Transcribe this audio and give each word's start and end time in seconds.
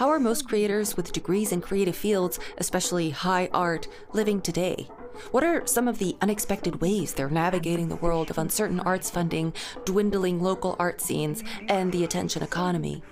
how 0.00 0.08
are 0.08 0.18
most 0.18 0.48
creators 0.48 0.96
with 0.96 1.12
degrees 1.12 1.52
in 1.52 1.60
creative 1.60 1.94
fields, 1.94 2.38
especially 2.56 3.10
high 3.10 3.50
art, 3.52 3.86
living 4.14 4.40
today? 4.40 4.88
What 5.30 5.44
are 5.44 5.66
some 5.66 5.86
of 5.86 5.98
the 5.98 6.16
unexpected 6.22 6.80
ways 6.80 7.12
they're 7.12 7.28
navigating 7.28 7.90
the 7.90 7.96
world 7.96 8.30
of 8.30 8.38
uncertain 8.38 8.80
arts 8.80 9.10
funding, 9.10 9.52
dwindling 9.84 10.40
local 10.40 10.74
art 10.78 11.02
scenes, 11.02 11.44
and 11.68 11.92
the 11.92 12.02
attention 12.02 12.42
economy? 12.42 13.02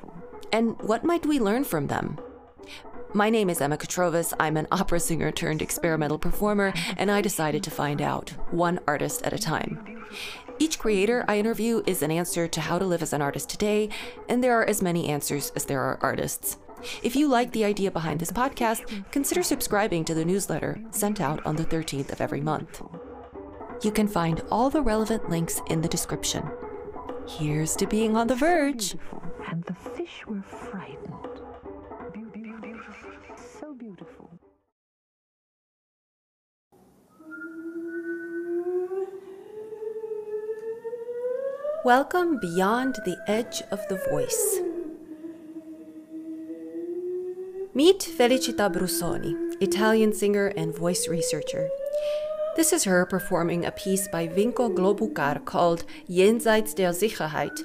And 0.50 0.80
what 0.80 1.04
might 1.04 1.26
we 1.26 1.38
learn 1.38 1.64
from 1.64 1.88
them? 1.88 2.18
My 3.12 3.28
name 3.28 3.50
is 3.50 3.60
Emma 3.60 3.76
Katrovas. 3.76 4.32
I'm 4.40 4.56
an 4.56 4.66
opera 4.72 4.98
singer 4.98 5.30
turned 5.30 5.60
experimental 5.60 6.18
performer, 6.18 6.72
and 6.96 7.10
I 7.10 7.20
decided 7.20 7.62
to 7.64 7.70
find 7.70 8.00
out, 8.00 8.30
one 8.50 8.80
artist 8.86 9.20
at 9.24 9.34
a 9.34 9.38
time. 9.38 10.06
Each 10.58 10.78
creator 10.78 11.22
I 11.28 11.38
interview 11.38 11.82
is 11.86 12.00
an 12.00 12.10
answer 12.10 12.48
to 12.48 12.62
how 12.62 12.78
to 12.78 12.86
live 12.86 13.02
as 13.02 13.12
an 13.12 13.20
artist 13.20 13.50
today, 13.50 13.90
and 14.26 14.42
there 14.42 14.58
are 14.58 14.66
as 14.66 14.80
many 14.80 15.08
answers 15.08 15.52
as 15.54 15.66
there 15.66 15.82
are 15.82 15.98
artists. 16.00 16.56
If 17.02 17.16
you 17.16 17.28
like 17.28 17.52
the 17.52 17.64
idea 17.64 17.90
behind 17.90 18.20
this 18.20 18.30
podcast, 18.30 19.04
consider 19.10 19.42
subscribing 19.42 20.04
to 20.04 20.14
the 20.14 20.24
newsletter 20.24 20.80
sent 20.90 21.20
out 21.20 21.44
on 21.44 21.56
the 21.56 21.64
13th 21.64 22.12
of 22.12 22.20
every 22.20 22.40
month. 22.40 22.82
You 23.82 23.90
can 23.90 24.08
find 24.08 24.42
all 24.50 24.70
the 24.70 24.82
relevant 24.82 25.28
links 25.28 25.60
in 25.68 25.80
the 25.80 25.88
description. 25.88 26.48
Here's 27.28 27.76
to 27.76 27.86
being 27.86 28.16
on 28.16 28.26
the 28.26 28.34
verge. 28.34 28.96
And 29.48 29.62
the 29.64 29.74
fish 29.74 30.24
were 30.26 30.42
frightened. 30.42 31.14
So 33.60 33.74
beautiful. 33.74 34.30
Welcome 41.84 42.38
beyond 42.40 42.96
the 43.04 43.16
edge 43.26 43.62
of 43.70 43.86
the 43.88 43.96
voice. 44.10 44.67
Meet 47.78 48.00
Felicita 48.00 48.68
Brusoni, 48.68 49.36
Italian 49.60 50.12
singer 50.12 50.48
and 50.48 50.76
voice 50.76 51.06
researcher. 51.06 51.70
This 52.56 52.72
is 52.72 52.82
her 52.82 53.06
performing 53.06 53.64
a 53.64 53.70
piece 53.70 54.08
by 54.08 54.26
Vinko 54.26 54.74
Globokar 54.74 55.44
called 55.44 55.84
Jenseits 56.10 56.74
der 56.74 56.90
Sicherheit, 56.90 57.56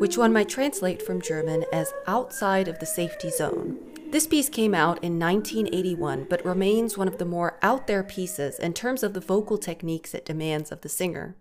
which 0.00 0.16
one 0.16 0.32
might 0.32 0.48
translate 0.48 1.02
from 1.02 1.20
German 1.20 1.66
as 1.74 1.92
outside 2.06 2.68
of 2.68 2.78
the 2.78 2.86
safety 2.86 3.28
zone. 3.28 3.76
This 4.10 4.26
piece 4.26 4.48
came 4.48 4.74
out 4.74 5.04
in 5.04 5.18
1981, 5.18 6.28
but 6.30 6.42
remains 6.42 6.96
one 6.96 7.06
of 7.06 7.18
the 7.18 7.26
more 7.26 7.58
out 7.60 7.86
there 7.86 8.02
pieces 8.02 8.58
in 8.58 8.72
terms 8.72 9.02
of 9.02 9.12
the 9.12 9.20
vocal 9.20 9.58
techniques 9.58 10.14
it 10.14 10.24
demands 10.24 10.72
of 10.72 10.80
the 10.80 10.88
singer. 10.88 11.36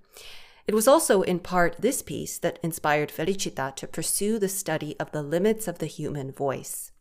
It 0.67 0.75
was 0.75 0.89
also 0.89 1.21
in 1.21 1.39
part 1.39 1.77
this 1.79 2.01
piece 2.01 2.37
that 2.39 2.59
inspired 2.61 3.13
Felicita 3.13 3.73
to 3.77 3.87
pursue 3.87 4.37
the 4.39 4.49
study 4.49 4.97
of 4.99 5.13
the 5.13 5.23
limits 5.23 5.69
of 5.69 5.79
the 5.79 5.85
human 5.85 6.33
voice. 6.33 6.91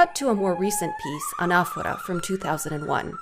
Cut 0.00 0.14
to 0.14 0.30
a 0.30 0.34
more 0.34 0.54
recent 0.54 0.94
piece, 0.96 1.34
Anaphora, 1.40 2.00
from 2.00 2.22
2001. 2.22 3.18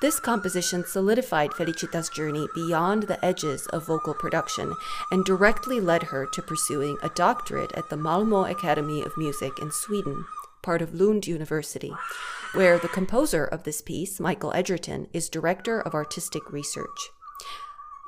This 0.00 0.18
composition 0.18 0.84
solidified 0.84 1.52
Felicita's 1.52 2.08
journey 2.08 2.48
beyond 2.52 3.04
the 3.04 3.24
edges 3.24 3.64
of 3.68 3.86
vocal 3.86 4.12
production 4.12 4.74
and 5.12 5.24
directly 5.24 5.78
led 5.78 6.02
her 6.02 6.26
to 6.32 6.42
pursuing 6.42 6.98
a 7.00 7.10
doctorate 7.10 7.70
at 7.74 7.90
the 7.90 7.96
Malmö 7.96 8.50
Academy 8.50 9.02
of 9.02 9.16
Music 9.16 9.52
in 9.62 9.70
Sweden, 9.70 10.24
part 10.62 10.82
of 10.82 10.94
Lund 10.94 11.28
University, 11.28 11.92
where 12.54 12.76
the 12.80 12.88
composer 12.88 13.44
of 13.44 13.62
this 13.62 13.80
piece, 13.80 14.18
Michael 14.18 14.52
Edgerton, 14.54 15.06
is 15.12 15.28
director 15.28 15.80
of 15.80 15.94
artistic 15.94 16.50
research. 16.50 17.10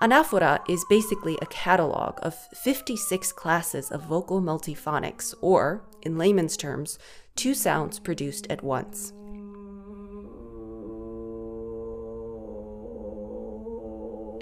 Anaphora 0.02 0.58
is 0.68 0.84
basically 0.90 1.38
a 1.40 1.46
catalog 1.46 2.18
of 2.20 2.34
56 2.64 3.30
classes 3.30 3.92
of 3.92 4.02
vocal 4.02 4.42
multiphonics, 4.42 5.34
or, 5.40 5.84
in 6.02 6.18
layman's 6.18 6.56
terms, 6.56 6.98
two 7.36 7.54
sounds 7.54 7.98
produced 7.98 8.46
at 8.50 8.62
once. 8.62 9.12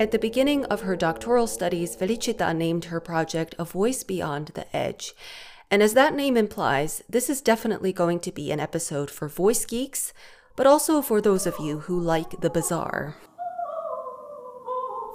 At 0.00 0.12
the 0.12 0.18
beginning 0.20 0.64
of 0.66 0.82
her 0.82 0.94
doctoral 0.94 1.48
studies, 1.48 1.96
Felicita 1.96 2.54
named 2.56 2.86
her 2.86 3.00
project 3.00 3.56
A 3.58 3.64
Voice 3.64 4.04
Beyond 4.04 4.52
the 4.54 4.76
Edge, 4.76 5.12
and 5.70 5.82
as 5.82 5.94
that 5.94 6.14
name 6.14 6.36
implies, 6.36 7.02
this 7.08 7.28
is 7.28 7.40
definitely 7.40 7.92
going 7.92 8.20
to 8.20 8.32
be 8.32 8.50
an 8.50 8.60
episode 8.60 9.10
for 9.10 9.28
voice 9.28 9.64
geeks, 9.64 10.12
but 10.56 10.66
also 10.66 11.02
for 11.02 11.20
those 11.20 11.46
of 11.46 11.58
you 11.58 11.80
who 11.80 11.98
like 11.98 12.40
the 12.40 12.50
bizarre. 12.50 13.16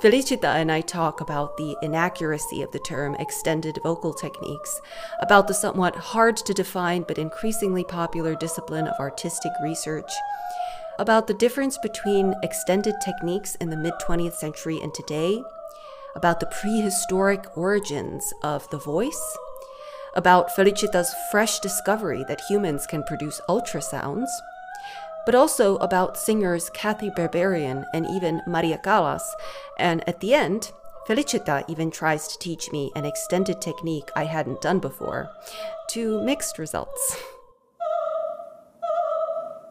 Felicita 0.04 0.56
and 0.56 0.70
I 0.70 0.82
talk 0.82 1.22
about 1.22 1.56
the 1.56 1.78
inaccuracy 1.82 2.62
of 2.62 2.74
the 2.74 2.80
term 2.80 3.16
extended 3.20 3.80
vocal 3.84 4.14
techniques, 4.14 4.82
about 5.22 5.48
the 5.48 5.54
somewhat 5.54 5.96
hard 5.96 6.36
to 6.36 6.54
define 6.54 7.04
but 7.04 7.18
increasingly 7.18 7.86
popular 7.86 8.36
discipline 8.36 8.86
of 8.86 9.00
artistic 9.00 9.54
research, 9.64 10.12
about 11.00 11.28
the 11.28 11.34
difference 11.34 11.78
between 11.78 12.36
extended 12.44 12.96
techniques 13.02 13.56
in 13.62 13.70
the 13.70 13.78
mid 13.78 13.94
20th 14.06 14.34
century 14.34 14.78
and 14.84 14.94
today, 14.94 15.42
about 16.18 16.42
the 16.42 16.48
prehistoric 16.48 17.58
origins 17.58 18.34
of 18.44 18.70
the 18.72 18.80
voice, 18.80 19.38
about 20.18 20.54
Felicita's 20.54 21.16
fresh 21.32 21.60
discovery 21.60 22.26
that 22.28 22.42
humans 22.50 22.86
can 22.86 23.04
produce 23.04 23.40
ultrasounds, 23.48 24.28
but 25.26 25.36
also 25.36 25.78
about 25.78 26.18
singers 26.18 26.70
Cathy 26.74 27.10
Berberian 27.10 27.86
and 27.94 28.06
even 28.08 28.42
Maria 28.48 28.78
Callas. 28.78 29.24
And 29.78 30.08
at 30.08 30.20
the 30.20 30.34
end, 30.34 30.72
Felicita 31.08 31.66
even 31.68 31.92
tries 31.92 32.28
to 32.30 32.40
teach 32.40 32.72
me 32.72 32.92
an 32.96 33.06
extended 33.06 33.62
technique 33.62 34.10
I 34.16 34.24
hadn't 34.24 34.62
done 34.62 34.80
before, 34.80 35.30
to 35.90 36.22
mixed 36.24 36.58
results. 36.58 37.18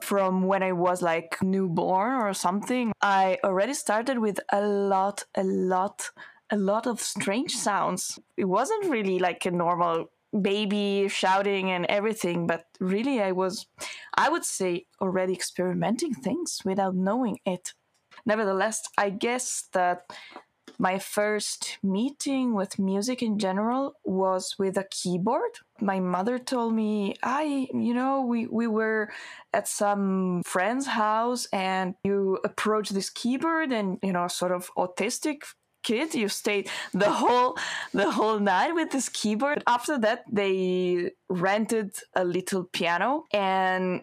From 0.03 0.43
when 0.43 0.63
I 0.63 0.73
was 0.73 1.01
like 1.01 1.43
newborn 1.43 2.13
or 2.13 2.35
something, 2.35 2.93
I 3.01 3.39
already 3.45 3.73
started 3.73 4.19
with 4.19 4.41
a 4.53 4.61
lot, 4.61 5.25
a 5.35 5.43
lot, 5.43 6.11
a 6.51 6.57
lot 6.57 6.87
of 6.87 7.01
strange 7.01 7.53
sounds. 7.53 8.19
It 8.37 8.45
wasn't 8.45 8.91
really 8.91 9.19
like 9.19 9.47
a 9.47 9.51
normal 9.51 10.11
baby 10.41 11.09
shouting 11.09 11.71
and 11.71 11.85
everything 11.89 12.47
but 12.47 12.65
really 12.81 13.21
i 13.21 13.33
was 13.33 13.67
i 14.15 14.29
would 14.29 14.45
say 14.45 14.87
already 15.01 15.33
experimenting 15.33 16.15
things 16.15 16.61
without 16.65 16.95
knowing 16.95 17.39
it. 17.45 17.75
Nevertheless 18.25 18.83
i 18.97 19.11
guess 19.11 19.69
that 19.73 20.05
my 20.79 20.99
first 20.99 21.79
meeting 21.83 22.55
with 22.55 22.79
music 22.79 23.23
in 23.23 23.39
general 23.39 23.95
was 24.05 24.57
with 24.59 24.77
a 24.77 24.85
keyboard. 24.91 25.53
My 25.81 26.01
mother 26.01 26.39
told 26.39 26.75
me 26.75 27.15
i 27.23 27.69
you 27.73 27.95
know 27.95 28.23
we, 28.23 28.47
we 28.47 28.67
were 28.67 29.11
at 29.53 29.69
some 29.69 30.43
friend's 30.45 30.87
house 30.87 31.47
and 31.53 31.95
you 32.05 32.39
approach 32.45 32.91
this 32.91 33.11
keyboard 33.11 33.73
and 33.73 33.99
you 34.03 34.13
know 34.13 34.29
sort 34.29 34.53
of 34.53 34.71
autistic 34.77 35.43
kid 35.83 36.15
you 36.15 36.29
stayed 36.29 36.69
the 36.93 37.11
whole 37.11 37.57
the 37.93 38.11
whole 38.11 38.39
night 38.39 38.73
with 38.73 38.91
this 38.91 39.09
keyboard. 39.09 39.63
After 39.67 39.99
that 39.99 40.25
they 40.31 41.13
rented 41.29 41.93
a 42.15 42.25
little 42.25 42.65
piano. 42.65 43.25
And 43.33 44.03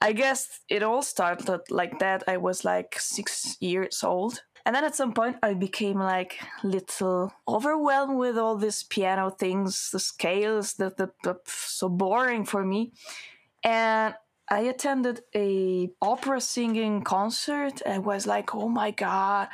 i 0.00 0.12
guess 0.12 0.60
it 0.68 0.82
all 0.82 1.02
started 1.02 1.60
like 1.70 1.98
that. 1.98 2.24
I 2.28 2.36
was 2.36 2.64
like 2.64 2.98
six 2.98 3.56
years 3.60 4.02
old. 4.04 4.42
And 4.64 4.74
then 4.74 4.84
at 4.84 4.96
some 4.96 5.12
point 5.12 5.36
i 5.42 5.54
became 5.54 5.98
like 5.98 6.40
little 6.62 7.32
overwhelmed 7.46 8.16
with 8.18 8.36
all 8.36 8.56
these 8.56 8.82
piano 8.82 9.30
things 9.30 9.90
the 9.92 10.00
scales 10.00 10.74
the, 10.74 10.90
the, 10.96 11.10
the 11.22 11.36
so 11.46 11.88
boring 11.88 12.44
for 12.44 12.64
me. 12.64 12.92
And 13.62 14.14
I 14.48 14.60
attended 14.60 15.22
a 15.34 15.90
opera 16.00 16.40
singing 16.40 17.02
concert 17.02 17.82
and 17.84 18.04
was 18.04 18.26
like, 18.26 18.54
"Oh 18.54 18.68
my 18.68 18.92
god, 18.92 19.48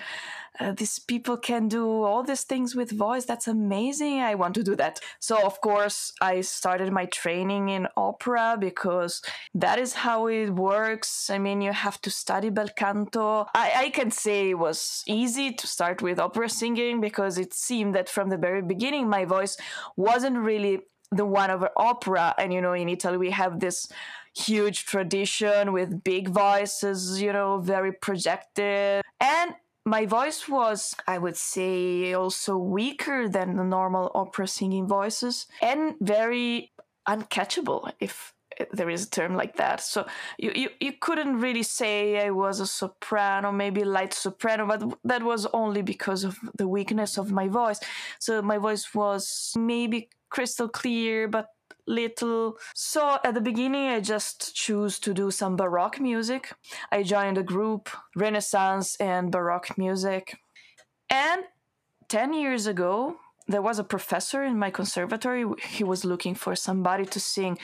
uh, 0.61 0.73
these 0.73 0.99
people 0.99 1.39
can 1.39 1.69
do 1.69 2.03
all 2.03 2.23
these 2.23 2.45
things 2.45 2.75
with 2.75 2.91
voice. 2.91 3.25
That's 3.25 3.49
amazing. 3.49 4.21
I 4.21 4.35
want 4.35 4.55
to 4.57 4.63
do 4.63 4.77
that." 4.77 5.01
So 5.19 5.35
of 5.43 5.61
course, 5.63 6.13
I 6.21 6.43
started 6.43 6.93
my 6.93 7.07
training 7.07 7.71
in 7.71 7.89
opera 7.97 8.57
because 8.59 9.23
that 9.55 9.79
is 9.79 9.95
how 9.95 10.27
it 10.27 10.51
works. 10.51 11.31
I 11.31 11.39
mean, 11.39 11.63
you 11.63 11.73
have 11.73 11.99
to 12.03 12.11
study 12.11 12.51
bel 12.51 12.69
canto. 12.69 13.47
I, 13.55 13.73
I 13.85 13.91
can 13.91 14.11
say 14.11 14.51
it 14.51 14.59
was 14.59 15.03
easy 15.07 15.53
to 15.53 15.67
start 15.67 16.03
with 16.03 16.19
opera 16.19 16.51
singing 16.51 17.01
because 17.01 17.39
it 17.39 17.55
seemed 17.55 17.95
that 17.95 18.11
from 18.11 18.29
the 18.29 18.37
very 18.37 18.63
beginning 18.63 19.09
my 19.09 19.25
voice 19.25 19.57
wasn't 19.97 20.37
really 20.39 20.81
the 21.11 21.27
one 21.27 21.51
of 21.51 21.63
opera 21.77 22.35
and 22.39 22.55
you 22.55 22.61
know 22.63 22.73
in 22.73 22.89
italy 22.89 23.19
we 23.19 23.31
have 23.31 23.61
this 23.61 23.87
huge 24.35 24.87
tradition 24.87 25.73
with 25.73 26.03
big 26.05 26.29
voices, 26.29 27.21
you 27.21 27.33
know, 27.33 27.59
very 27.59 27.93
projected. 27.93 29.03
And 29.21 29.55
my 29.85 30.07
voice 30.07 30.49
was, 30.49 30.95
I 31.07 31.19
would 31.19 31.37
say, 31.37 32.13
also 32.15 32.57
weaker 32.57 33.29
than 33.29 33.57
the 33.57 33.65
normal 33.65 34.11
opera 34.15 34.47
singing 34.47 34.87
voices 34.87 35.47
and 35.61 35.95
very 36.01 36.73
uncatchable, 37.09 37.93
if 37.99 38.33
there 38.71 38.91
is 38.91 39.07
a 39.07 39.11
term 39.11 39.35
like 39.35 39.57
that. 39.57 39.81
So 39.81 40.07
you, 40.39 40.53
you, 40.55 40.69
you 40.81 40.93
couldn't 41.01 41.41
really 41.41 41.63
say 41.63 42.25
I 42.25 42.31
was 42.31 42.61
a 42.61 42.67
soprano, 42.67 43.51
maybe 43.51 43.83
light 43.83 44.13
soprano, 44.13 44.67
but 44.67 44.99
that 45.05 45.23
was 45.23 45.47
only 45.53 45.83
because 45.83 46.23
of 46.23 46.39
the 46.57 46.69
weakness 46.69 47.19
of 47.19 47.33
my 47.33 47.49
voice. 47.49 47.81
So 48.21 48.41
my 48.43 48.59
voice 48.59 48.95
was 48.95 49.53
maybe 49.57 50.11
crystal 50.31 50.69
clear, 50.69 51.29
but 51.29 51.47
little. 51.87 52.57
So 52.75 53.19
at 53.25 53.35
the 53.35 53.41
beginning, 53.41 53.89
I 53.89 54.01
just 54.01 54.55
choose 54.55 54.99
to 55.01 55.13
do 55.13 55.31
some 55.31 55.57
Baroque 55.57 56.01
music. 56.01 56.53
I 56.91 57.03
joined 57.03 57.39
a 57.39 57.43
group, 57.43 57.89
Renaissance 58.17 58.97
and 58.97 59.31
Baroque 59.31 59.77
music. 59.77 60.39
And 61.11 61.45
10 62.09 62.33
years 62.33 62.67
ago, 62.67 63.17
there 63.49 63.63
was 63.63 63.79
a 63.79 63.85
professor 63.85 64.43
in 64.45 64.59
my 64.59 64.71
conservatory. 64.71 65.45
He 65.69 65.85
was 65.85 66.05
looking 66.05 66.35
for 66.35 66.55
somebody 66.55 67.05
to 67.07 67.21
sing 67.21 67.59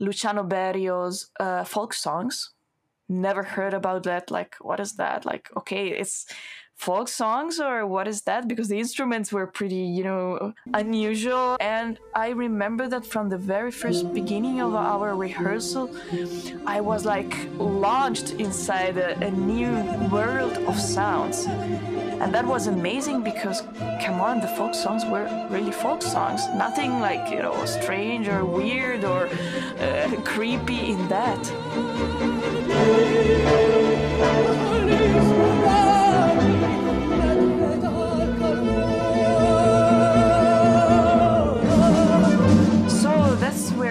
Luciano 0.00 0.44
Berio's 0.44 1.30
uh, 1.40 1.64
folk 1.64 1.92
songs. 1.92 2.50
Never 3.08 3.42
heard 3.42 3.74
about 3.74 4.04
that. 4.04 4.30
Like, 4.30 4.56
what 4.60 4.80
is 4.80 4.94
that? 4.94 5.24
Like, 5.24 5.50
okay, 5.56 5.88
it's 5.88 6.26
folk 6.78 7.08
songs 7.08 7.58
or 7.58 7.86
what 7.86 8.06
is 8.06 8.22
that? 8.22 8.46
Because 8.46 8.68
the 8.68 8.78
instruments 8.78 9.32
were 9.32 9.46
pretty, 9.46 9.84
you 9.98 10.04
know, 10.04 10.54
unusual. 10.74 11.56
And 11.60 11.98
I 12.14 12.30
remember 12.30 12.88
that 12.88 13.04
from 13.04 13.28
the 13.28 13.36
very 13.36 13.72
first 13.72 14.14
beginning 14.14 14.60
of 14.60 14.74
our 14.74 15.16
rehearsal, 15.16 15.90
I 16.66 16.80
was 16.80 17.04
like 17.04 17.34
launched 17.58 18.34
inside 18.34 18.96
a, 18.96 19.18
a 19.18 19.30
new 19.30 19.72
world 20.08 20.56
of 20.68 20.78
sounds. 20.78 21.46
And 21.46 22.32
that 22.34 22.46
was 22.46 22.68
amazing 22.68 23.22
because, 23.22 23.62
come 24.04 24.20
on, 24.20 24.40
the 24.40 24.48
folk 24.48 24.74
songs 24.74 25.04
were 25.04 25.28
really 25.50 25.72
folk 25.72 26.02
songs. 26.02 26.46
Nothing 26.54 27.00
like, 27.00 27.30
you 27.30 27.42
know, 27.42 27.64
strange 27.64 28.28
or 28.28 28.44
weird 28.44 29.04
or 29.04 29.28
uh, 29.80 30.10
creepy 30.24 30.92
in 30.92 31.08
that. 31.08 31.38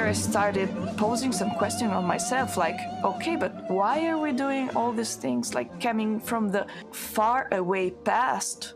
I 0.07 0.13
started 0.13 0.69
posing 0.95 1.33
some 1.33 1.51
question 1.51 1.89
on 1.89 2.05
myself, 2.05 2.55
like, 2.55 2.79
okay, 3.03 3.35
but 3.35 3.69
why 3.69 4.07
are 4.07 4.17
we 4.17 4.31
doing 4.31 4.69
all 4.73 4.93
these 4.93 5.15
things, 5.15 5.53
like 5.53 5.81
coming 5.81 6.21
from 6.21 6.47
the 6.47 6.65
far 6.93 7.49
away 7.51 7.91
past? 7.91 8.75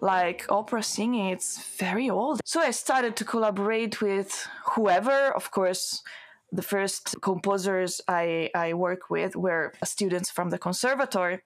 Like 0.00 0.44
opera 0.48 0.82
singing, 0.82 1.28
it's 1.28 1.76
very 1.78 2.10
old. 2.10 2.40
So 2.44 2.58
I 2.60 2.72
started 2.72 3.14
to 3.14 3.24
collaborate 3.24 4.02
with 4.02 4.48
whoever, 4.74 5.30
of 5.36 5.52
course, 5.52 6.02
the 6.50 6.62
first 6.62 7.14
composers 7.22 8.00
I, 8.08 8.50
I 8.52 8.74
work 8.74 9.08
with 9.08 9.36
were 9.36 9.74
students 9.84 10.30
from 10.30 10.50
the 10.50 10.58
conservatory 10.58 11.42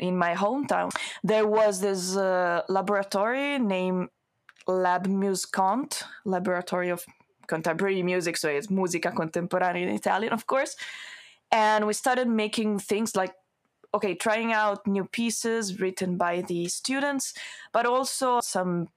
in 0.00 0.16
my 0.16 0.34
hometown. 0.34 0.90
There 1.22 1.46
was 1.46 1.80
this 1.80 2.16
uh, 2.16 2.62
laboratory 2.68 3.60
named 3.60 4.08
Lab 4.66 5.06
Muscont, 5.06 6.02
Laboratory 6.24 6.88
of 6.88 7.06
contemporary 7.46 8.02
music, 8.02 8.36
so 8.36 8.48
it's 8.48 8.70
musica 8.70 9.10
contemporanea 9.10 9.82
in 9.82 9.88
Italian, 9.88 10.32
of 10.32 10.46
course. 10.46 10.76
And 11.50 11.86
we 11.86 11.92
started 11.92 12.28
making 12.28 12.78
things 12.78 13.14
like 13.14 13.34
okay, 13.94 14.14
trying 14.14 14.52
out 14.52 14.86
new 14.86 15.04
pieces 15.04 15.80
written 15.80 16.16
by 16.16 16.40
the 16.42 16.66
students, 16.68 17.34
but 17.72 17.86
also 17.86 18.40
some 18.40 18.88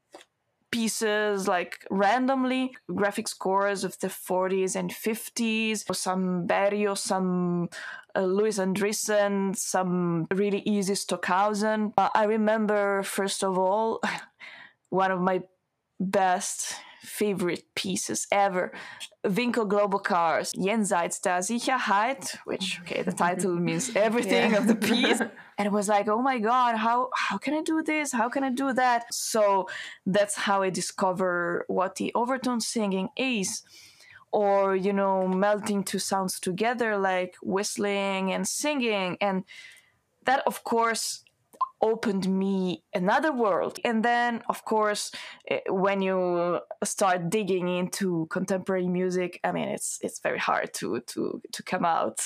pieces 0.71 1.47
like 1.47 1.85
randomly 1.89 2.75
graphic 2.93 3.27
scores 3.27 3.83
of 3.83 3.97
the 3.99 4.07
40s 4.07 4.75
and 4.75 4.91
50s, 4.91 5.89
or 5.89 5.93
some 5.93 6.47
Berio, 6.47 6.97
some 6.97 7.69
uh, 8.15 8.21
Louis 8.21 8.57
Andriessen, 8.57 9.55
some 9.55 10.27
really 10.33 10.61
easy 10.65 10.95
Stockhausen. 10.95 11.93
Uh, 11.97 12.09
I 12.13 12.25
remember, 12.25 13.03
first 13.03 13.43
of 13.43 13.57
all, 13.57 14.01
one 14.89 15.11
of 15.11 15.21
my 15.21 15.43
best 15.99 16.75
favorite 17.05 17.63
pieces 17.75 18.27
ever. 18.31 18.71
Vinko 19.23 19.67
Globokar's, 19.67 20.53
Jenseits 20.53 21.21
der 21.21 21.41
Sicherheit, 21.41 22.37
which, 22.45 22.79
okay, 22.81 23.01
the 23.01 23.11
title 23.11 23.55
means 23.67 23.95
everything 23.95 24.51
yeah. 24.51 24.57
of 24.57 24.67
the 24.67 24.75
piece. 24.75 25.21
And 25.57 25.65
it 25.65 25.71
was 25.71 25.87
like, 25.87 26.09
oh 26.09 26.21
my 26.21 26.37
God, 26.37 26.75
how, 26.75 27.09
how 27.15 27.37
can 27.37 27.53
I 27.53 27.61
do 27.61 27.81
this? 27.81 28.11
How 28.11 28.27
can 28.27 28.43
I 28.43 28.49
do 28.49 28.73
that? 28.73 29.05
So 29.13 29.69
that's 30.05 30.35
how 30.35 30.63
I 30.63 30.69
discover 30.69 31.63
what 31.69 31.95
the 31.95 32.11
overtone 32.13 32.59
singing 32.59 33.07
is. 33.15 33.63
Or, 34.33 34.75
you 34.75 34.91
know, 34.91 35.29
melting 35.29 35.85
two 35.85 35.99
sounds 35.99 36.41
together 36.41 36.97
like 36.97 37.35
whistling 37.41 38.33
and 38.33 38.45
singing. 38.45 39.17
And 39.21 39.45
that, 40.25 40.43
of 40.45 40.65
course, 40.65 41.23
opened 41.81 42.27
me 42.27 42.83
another 42.93 43.31
world. 43.31 43.79
And 43.83 44.03
then, 44.03 44.41
of 44.49 44.65
course, 44.65 45.11
eh, 45.49 45.59
when 45.69 46.01
you 46.01 46.59
start 46.83 47.29
digging 47.29 47.67
into 47.67 48.27
contemporary 48.29 48.87
music, 48.87 49.39
I 49.43 49.51
mean, 49.51 49.69
it's 49.69 49.99
it's 50.01 50.19
very 50.19 50.39
hard 50.39 50.73
to 50.75 51.01
to 51.01 51.41
to 51.51 51.63
come 51.63 51.85
out. 51.85 52.19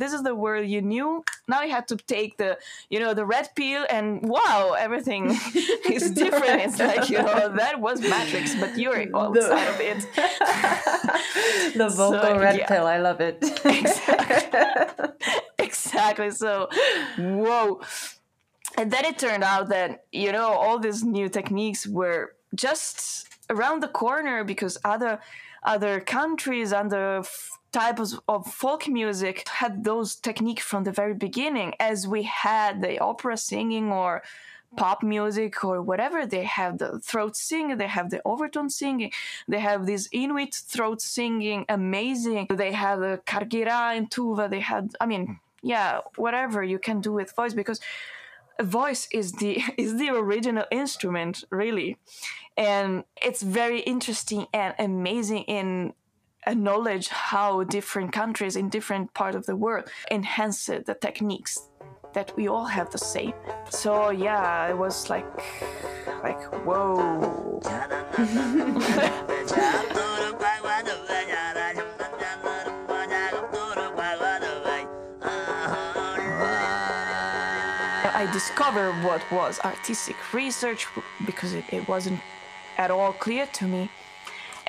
this 0.00 0.12
is 0.12 0.22
the 0.22 0.34
world 0.34 0.66
you 0.66 0.82
knew. 0.82 1.22
Now 1.50 1.62
you 1.62 1.72
had 1.72 1.88
to 1.88 1.96
take 1.96 2.36
the, 2.36 2.58
you 2.88 3.00
know, 3.00 3.12
the 3.12 3.26
red 3.26 3.46
pill, 3.56 3.84
and 3.90 4.22
wow, 4.22 4.76
everything 4.78 5.22
is 5.96 6.12
different. 6.22 6.58
It's 6.66 6.78
like 6.78 7.10
you 7.10 7.18
know 7.18 7.40
that 7.62 7.80
was 7.80 8.00
Matrix, 8.00 8.54
but 8.54 8.78
you're 8.78 9.02
outside 9.14 9.66
the, 9.66 9.74
of 9.74 9.80
it. 9.90 10.00
the 11.80 11.88
vocal 12.00 12.34
so, 12.34 12.38
red 12.38 12.56
yeah. 12.58 12.68
pill, 12.68 12.86
I 12.86 12.98
love 12.98 13.20
it. 13.20 13.38
exactly. 13.64 15.08
exactly. 15.58 16.30
So, 16.30 16.68
whoa. 17.18 17.80
And 18.78 18.90
then 18.92 19.04
it 19.04 19.18
turned 19.18 19.44
out 19.44 19.68
that 19.70 20.04
you 20.12 20.30
know 20.32 20.48
all 20.62 20.78
these 20.78 21.02
new 21.02 21.28
techniques 21.28 21.86
were 21.86 22.36
just 22.54 23.28
around 23.50 23.82
the 23.82 23.88
corner 23.88 24.44
because 24.44 24.78
other 24.84 25.20
other 25.62 26.00
countries, 26.00 26.72
other 26.72 27.22
types 27.72 28.16
of 28.28 28.46
folk 28.46 28.88
music 28.88 29.48
had 29.48 29.84
those 29.84 30.16
techniques 30.16 30.64
from 30.64 30.84
the 30.84 30.92
very 30.92 31.14
beginning 31.14 31.74
as 31.78 32.06
we 32.06 32.22
had 32.24 32.82
the 32.82 32.98
opera 32.98 33.36
singing 33.36 33.92
or 33.92 34.22
pop 34.76 35.02
music 35.02 35.64
or 35.64 35.82
whatever. 35.82 36.26
They 36.26 36.44
have 36.44 36.78
the 36.78 37.00
throat 37.00 37.36
singing 37.36 37.76
they 37.76 37.88
have 37.88 38.10
the 38.10 38.22
overtone 38.24 38.70
singing 38.70 39.12
they 39.48 39.60
have 39.60 39.86
this 39.86 40.08
inuit 40.12 40.54
throat 40.54 41.00
singing 41.00 41.64
amazing. 41.68 42.48
They 42.50 42.72
have 42.72 43.00
the 43.00 43.20
kargyraa 43.26 43.96
and 43.96 44.10
tuva 44.10 44.48
they 44.48 44.60
had 44.60 44.92
i 45.00 45.06
mean 45.06 45.26
hmm. 45.26 45.32
yeah 45.62 46.00
whatever 46.16 46.62
you 46.62 46.78
can 46.78 47.00
do 47.00 47.12
with 47.12 47.34
voice 47.34 47.54
because 47.54 47.80
a 48.60 48.62
voice 48.62 49.08
is 49.10 49.32
the 49.32 49.62
is 49.76 49.96
the 49.98 50.10
original 50.10 50.64
instrument 50.70 51.44
really. 51.50 51.96
And 52.56 53.04
it's 53.20 53.42
very 53.42 53.80
interesting 53.80 54.46
and 54.52 54.74
amazing 54.78 55.44
in 55.44 55.94
acknowledge 56.46 57.08
how 57.08 57.64
different 57.64 58.12
countries 58.12 58.56
in 58.56 58.68
different 58.68 59.12
part 59.14 59.34
of 59.34 59.46
the 59.46 59.56
world 59.56 59.84
enhance 60.10 60.66
the 60.66 60.96
techniques 61.00 61.68
that 62.12 62.36
we 62.36 62.48
all 62.48 62.64
have 62.64 62.90
the 62.90 62.98
same. 62.98 63.32
So 63.68 64.10
yeah, 64.10 64.68
it 64.68 64.76
was 64.76 65.08
like 65.08 65.26
like 66.22 66.42
whoa. 66.64 67.60
I 78.12 78.28
discovered 78.32 78.92
what 79.02 79.22
was 79.32 79.60
artistic 79.60 80.16
research 80.34 80.86
because 81.24 81.54
it, 81.54 81.64
it 81.72 81.88
wasn't 81.88 82.20
at 82.76 82.90
all 82.90 83.14
clear 83.14 83.46
to 83.46 83.64
me 83.64 83.88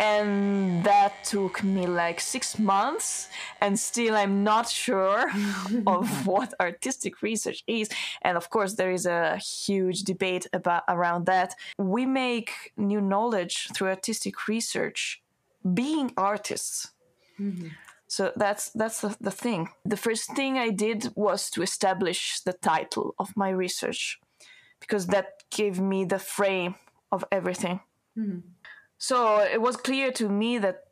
and 0.02 0.84
that 0.84 1.24
took 1.24 1.64
me 1.64 1.86
like 1.86 2.20
six 2.20 2.58
months. 2.58 3.30
And 3.62 3.80
still 3.80 4.16
i'm 4.16 4.44
not 4.44 4.68
sure 4.68 5.30
of 5.88 6.28
what 6.32 6.54
artistic 6.60 7.22
research 7.22 7.64
is. 7.68 7.88
And 8.24 8.36
of 8.36 8.50
course 8.50 8.74
there 8.74 8.92
is 8.92 9.06
a 9.06 9.38
huge 9.38 10.02
debate 10.04 10.48
about 10.54 10.84
around 10.88 11.28
that. 11.28 11.56
We 11.78 12.06
make 12.06 12.52
new 12.76 13.00
knowledge 13.00 13.70
through 13.74 13.90
artistic 13.90 14.48
research 14.48 15.22
being 15.74 16.12
artists. 16.18 16.92
Mm-hmm. 17.40 17.70
so 18.08 18.32
that's 18.36 18.70
that's 18.72 19.02
the, 19.02 19.16
the 19.20 19.32
thing. 19.32 19.70
The 19.84 19.98
first 19.98 20.36
thing 20.36 20.58
i 20.58 20.70
did 20.70 21.12
was 21.16 21.50
to 21.52 21.62
establish 21.62 22.40
the 22.42 22.54
title 22.54 23.16
of 23.18 23.36
my 23.36 23.50
research 23.50 24.20
because 24.80 25.08
that 25.08 25.28
gave 25.50 25.80
me 25.80 26.06
the 26.06 26.20
frame 26.20 26.76
of 27.12 27.24
everything. 27.32 27.80
Mm-hmm. 28.18 28.40
So 29.02 29.40
it 29.40 29.60
was 29.60 29.78
clear 29.78 30.12
to 30.12 30.30
me 30.30 30.60
that 30.60 30.84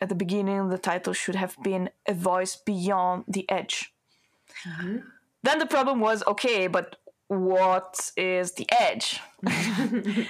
at 0.00 0.08
the 0.08 0.14
beginning 0.14 0.68
the 0.68 0.78
title 0.78 1.12
should 1.12 1.34
have 1.34 1.56
been 1.64 1.90
A 2.06 2.14
Voice 2.14 2.54
Beyond 2.54 3.24
the 3.26 3.44
Edge. 3.50 3.92
Mm-hmm. 4.64 4.98
Then 5.42 5.58
the 5.58 5.66
problem 5.66 5.98
was 5.98 6.22
okay, 6.28 6.68
but 6.68 6.94
what 7.26 8.12
is 8.16 8.52
the 8.52 8.68
edge? 8.70 9.20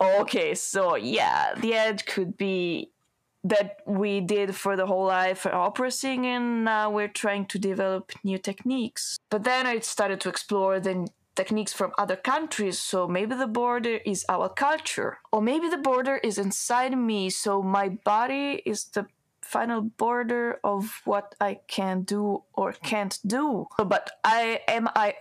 okay, 0.00 0.54
so 0.54 0.96
yeah, 0.96 1.52
the 1.54 1.74
edge 1.74 2.06
could 2.06 2.38
be 2.38 2.92
that 3.44 3.80
we 3.86 4.22
did 4.22 4.54
for 4.54 4.74
the 4.74 4.86
whole 4.86 5.04
life 5.04 5.40
for 5.40 5.54
opera 5.54 5.90
singing. 5.90 6.64
Now 6.64 6.90
we're 6.90 7.08
trying 7.08 7.44
to 7.46 7.58
develop 7.58 8.10
new 8.24 8.38
techniques. 8.38 9.18
But 9.28 9.44
then 9.44 9.66
I 9.66 9.80
started 9.80 10.18
to 10.22 10.30
explore 10.30 10.80
the 10.80 11.08
techniques 11.34 11.72
from 11.72 11.92
other 11.98 12.16
countries. 12.16 12.78
So 12.78 13.08
maybe 13.08 13.34
the 13.34 13.46
border 13.46 13.98
is 14.04 14.24
our 14.28 14.48
culture, 14.48 15.18
or 15.32 15.40
maybe 15.42 15.68
the 15.68 15.78
border 15.78 16.16
is 16.16 16.38
inside 16.38 16.96
me. 16.96 17.30
So 17.30 17.62
my 17.62 17.88
body 17.88 18.62
is 18.64 18.84
the 18.84 19.06
final 19.40 19.82
border 19.82 20.58
of 20.64 21.02
what 21.04 21.34
I 21.40 21.60
can 21.68 22.02
do 22.02 22.42
or 22.54 22.72
can't 22.72 23.18
do. 23.26 23.66
But 23.76 24.10
I 24.24 24.60
am 24.68 24.88
I 24.94 25.14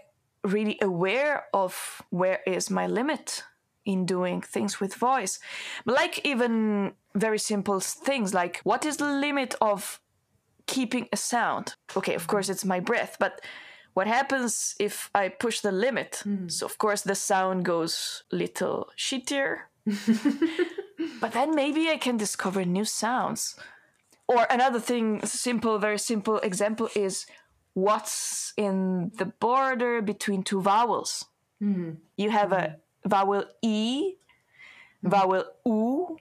really 0.43 0.77
aware 0.81 1.45
of 1.53 2.01
where 2.09 2.39
is 2.47 2.69
my 2.69 2.87
limit 2.87 3.43
in 3.85 4.05
doing 4.05 4.41
things 4.41 4.79
with 4.79 4.93
voice. 4.93 5.39
Like 5.85 6.25
even 6.25 6.93
very 7.15 7.39
simple 7.39 7.79
things 7.79 8.33
like 8.33 8.61
what 8.63 8.85
is 8.85 8.97
the 8.97 9.11
limit 9.11 9.55
of 9.59 9.99
keeping 10.67 11.07
a 11.11 11.17
sound? 11.17 11.75
Okay, 11.95 12.15
of 12.15 12.27
course 12.27 12.47
it's 12.49 12.65
my 12.65 12.79
breath, 12.79 13.17
but 13.19 13.41
what 13.93 14.07
happens 14.07 14.75
if 14.79 15.09
I 15.13 15.29
push 15.29 15.59
the 15.61 15.71
limit? 15.71 16.21
Hmm. 16.23 16.47
So 16.47 16.65
of 16.65 16.77
course 16.77 17.01
the 17.01 17.15
sound 17.15 17.65
goes 17.65 18.23
little 18.31 18.89
shittier. 18.97 19.67
but 21.19 21.33
then 21.33 21.55
maybe 21.55 21.89
I 21.89 21.97
can 21.97 22.17
discover 22.17 22.63
new 22.63 22.85
sounds. 22.85 23.55
Or 24.27 24.47
another 24.49 24.79
thing, 24.79 25.25
simple, 25.25 25.77
very 25.77 25.99
simple 25.99 26.37
example 26.37 26.89
is 26.95 27.25
what's 27.73 28.53
in 28.55 29.11
the 29.17 29.25
border 29.25 30.01
between 30.01 30.43
two 30.43 30.61
vowels. 30.61 31.25
Hmm. 31.59 31.91
You 32.15 32.29
have 32.29 32.51
a 32.51 32.77
vowel 33.05 33.45
E, 33.61 34.15
hmm. 35.01 35.09
vowel 35.09 35.43
U, 35.65 36.17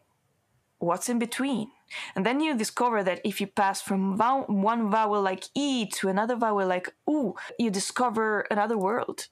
what's 0.78 1.08
in 1.08 1.18
between? 1.18 1.70
And 2.14 2.24
then 2.26 2.40
you 2.40 2.56
discover 2.56 3.02
that 3.02 3.20
if 3.24 3.40
you 3.40 3.46
pass 3.46 3.80
from 3.80 4.16
vowel, 4.16 4.44
one 4.46 4.90
vowel 4.90 5.20
like 5.22 5.44
E 5.54 5.86
to 5.86 6.08
another 6.08 6.36
vowel 6.36 6.66
like 6.66 6.94
U, 7.08 7.34
you 7.58 7.70
discover 7.70 8.46
another 8.50 8.76
world, 8.78 9.28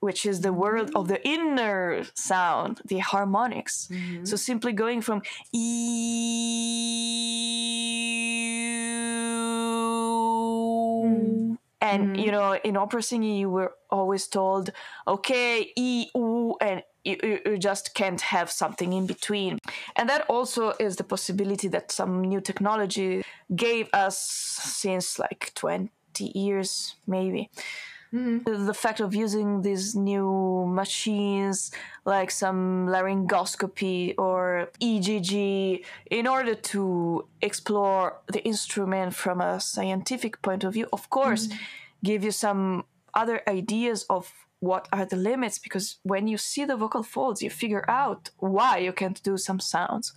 which 0.00 0.24
is 0.26 0.40
the 0.40 0.52
world 0.52 0.90
of 0.94 1.08
the 1.08 1.26
inner 1.26 2.04
sound, 2.14 2.80
the 2.84 2.98
harmonics. 2.98 3.88
Mm-hmm. 3.90 4.24
So 4.24 4.36
simply 4.36 4.72
going 4.72 5.00
from 5.00 5.22
E. 5.52 6.70
And 11.82 12.10
mm-hmm. 12.10 12.22
you 12.24 12.30
know, 12.30 12.54
in 12.62 12.76
opera 12.76 13.02
singing, 13.02 13.36
you 13.36 13.50
were 13.50 13.74
always 13.90 14.28
told, 14.28 14.70
"Okay, 15.08 15.72
e 15.76 16.08
u," 16.14 16.56
and 16.60 16.82
you, 17.04 17.40
you- 17.44 17.58
just 17.58 17.94
can't 17.94 18.20
have 18.20 18.50
something 18.50 18.92
in 18.92 19.06
between. 19.06 19.58
And 19.96 20.08
that 20.08 20.24
also 20.28 20.72
is 20.78 20.96
the 20.96 21.04
possibility 21.04 21.68
that 21.68 21.92
some 21.92 22.22
new 22.22 22.40
technology 22.40 23.22
gave 23.54 23.88
us 23.92 24.18
since 24.18 25.18
like 25.18 25.52
twenty 25.54 26.32
years, 26.34 26.96
maybe. 27.06 27.50
Mm-hmm. 28.12 28.66
The 28.66 28.74
fact 28.74 28.98
of 29.00 29.14
using 29.14 29.62
these 29.62 29.94
new 29.94 30.66
machines, 30.66 31.70
like 32.04 32.30
some 32.32 32.88
laryngoscopy 32.88 34.14
or 34.18 34.68
EGG, 34.80 35.84
in 36.10 36.26
order 36.26 36.56
to 36.56 37.28
explore 37.40 38.18
the 38.26 38.42
instrument 38.44 39.14
from 39.14 39.40
a 39.40 39.60
scientific 39.60 40.42
point 40.42 40.64
of 40.64 40.72
view, 40.72 40.88
of 40.92 41.08
course, 41.08 41.46
mm-hmm. 41.46 41.56
give 42.02 42.24
you 42.24 42.32
some 42.32 42.84
other 43.14 43.42
ideas 43.46 44.04
of 44.10 44.32
what 44.60 44.88
are 44.92 45.06
the 45.06 45.16
limits? 45.16 45.58
Because 45.58 45.98
when 46.02 46.28
you 46.28 46.38
see 46.38 46.64
the 46.64 46.76
vocal 46.76 47.02
folds, 47.02 47.42
you 47.42 47.50
figure 47.50 47.84
out 47.88 48.30
why 48.38 48.78
you 48.78 48.92
can't 48.92 49.22
do 49.22 49.36
some 49.36 49.60
sounds. 49.60 50.12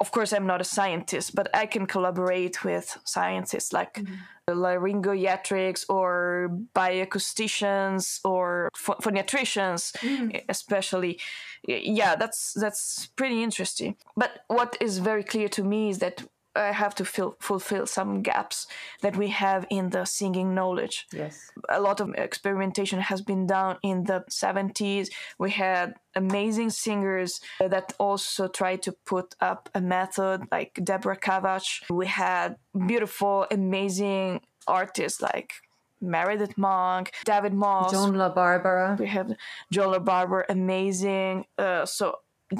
Of 0.00 0.10
course 0.10 0.32
i'm 0.32 0.48
not 0.48 0.60
a 0.60 0.64
scientist 0.64 1.32
but 1.32 1.48
i 1.54 1.64
can 1.64 1.86
collaborate 1.86 2.64
with 2.64 2.98
scientists 3.04 3.72
like 3.72 3.94
mm-hmm. 3.94 4.14
laryngoiatrics 4.48 5.84
or 5.88 6.50
bioacousticians 6.74 8.18
or 8.24 8.68
ph- 8.74 8.98
phoniatricians 8.98 9.92
mm. 9.98 10.44
especially. 10.48 11.20
Yeah 11.68 12.16
that's 12.16 12.54
that's 12.54 13.06
pretty 13.14 13.44
interesting. 13.44 13.94
But 14.16 14.30
what 14.48 14.76
is 14.80 14.98
very 14.98 15.22
clear 15.22 15.48
to 15.50 15.62
me 15.62 15.90
is 15.90 15.98
that 16.00 16.24
i 16.54 16.70
have 16.72 16.94
to 16.94 17.04
fill, 17.04 17.36
fulfill 17.40 17.86
some 17.86 18.22
gaps 18.22 18.66
that 19.00 19.16
we 19.16 19.28
have 19.28 19.66
in 19.70 19.90
the 19.90 20.04
singing 20.04 20.54
knowledge 20.54 21.06
Yes. 21.12 21.50
a 21.68 21.80
lot 21.80 22.00
of 22.00 22.08
experimentation 22.14 23.00
has 23.00 23.20
been 23.22 23.46
done 23.46 23.76
in 23.82 24.04
the 24.04 24.24
70s. 24.30 25.08
We 25.38 25.50
had 25.50 25.94
amazing 26.14 26.70
singers 26.70 27.40
that 27.74 27.92
also 27.98 28.48
tried 28.48 28.82
to 28.82 28.92
put 29.12 29.34
up 29.40 29.68
a 29.74 29.80
method 29.80 30.42
like 30.50 30.72
Deborah 30.84 31.18
Kavasch. 31.26 31.70
We 31.90 32.06
had 32.06 32.56
beautiful, 32.86 33.46
amazing 33.50 34.40
artists 34.66 35.20
like 35.22 35.52
Meredith 36.00 36.56
Monk, 36.58 37.12
David 37.24 37.54
Moss. 37.54 37.92
Joan 37.92 38.14
La 38.14 38.28
Barbara. 38.28 38.96
We 38.98 39.06
have 39.06 39.28
Joan 39.70 39.92
La 39.92 39.98
Barbara, 40.00 40.44
amazing. 40.48 41.46
Uh, 41.58 41.86
so 41.86 42.04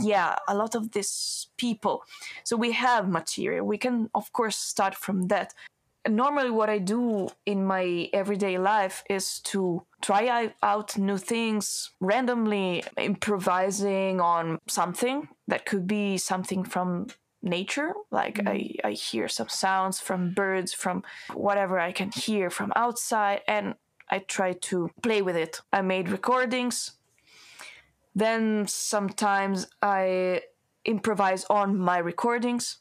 yeah, 0.00 0.36
a 0.48 0.54
lot 0.54 0.74
of 0.74 0.92
these 0.92 1.48
people. 1.56 2.04
So 2.44 2.56
we 2.56 2.72
have 2.72 3.08
material. 3.08 3.66
We 3.66 3.78
can 3.78 4.10
of 4.14 4.32
course 4.32 4.56
start 4.56 4.94
from 4.94 5.28
that. 5.28 5.54
Normally, 6.08 6.50
what 6.50 6.68
I 6.68 6.78
do 6.78 7.28
in 7.46 7.64
my 7.64 8.08
everyday 8.12 8.58
life 8.58 9.04
is 9.08 9.38
to 9.50 9.84
try 10.00 10.52
out 10.60 10.98
new 10.98 11.16
things 11.16 11.90
randomly, 12.00 12.82
improvising 12.96 14.20
on 14.20 14.58
something 14.66 15.28
that 15.46 15.64
could 15.64 15.86
be 15.86 16.18
something 16.18 16.64
from 16.64 17.06
nature 17.42 17.92
like 18.10 18.36
mm-hmm. 18.36 18.48
I, 18.48 18.88
I 18.88 18.92
hear 18.92 19.28
some 19.28 19.48
sounds 19.48 19.98
from 20.00 20.32
birds 20.32 20.72
from 20.72 21.02
whatever 21.34 21.78
i 21.78 21.92
can 21.92 22.10
hear 22.12 22.50
from 22.50 22.72
outside 22.76 23.40
and 23.48 23.74
i 24.10 24.20
try 24.20 24.52
to 24.52 24.90
play 25.02 25.22
with 25.22 25.36
it 25.36 25.60
i 25.72 25.82
made 25.82 26.08
recordings 26.08 26.92
then 28.14 28.66
sometimes 28.66 29.66
i 29.80 30.40
improvise 30.84 31.44
on 31.48 31.78
my 31.78 31.98
recordings 31.98 32.78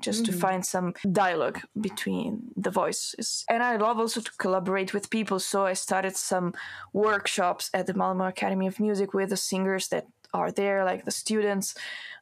just 0.00 0.24
to 0.24 0.32
find 0.32 0.64
some 0.64 0.94
dialogue 1.12 1.60
between 1.78 2.50
the 2.56 2.70
voices. 2.70 3.44
And 3.48 3.62
I 3.62 3.76
love 3.76 3.98
also 3.98 4.20
to 4.22 4.30
collaborate 4.38 4.94
with 4.94 5.10
people, 5.10 5.38
so 5.38 5.66
I 5.66 5.74
started 5.74 6.16
some 6.16 6.54
workshops 6.94 7.70
at 7.74 7.86
the 7.86 7.92
Malmö 7.92 8.28
Academy 8.28 8.66
of 8.66 8.80
Music 8.80 9.12
with 9.12 9.28
the 9.28 9.36
singers 9.36 9.88
that 9.88 10.06
are 10.32 10.50
there, 10.50 10.84
like 10.84 11.04
the 11.04 11.10
students, 11.10 11.74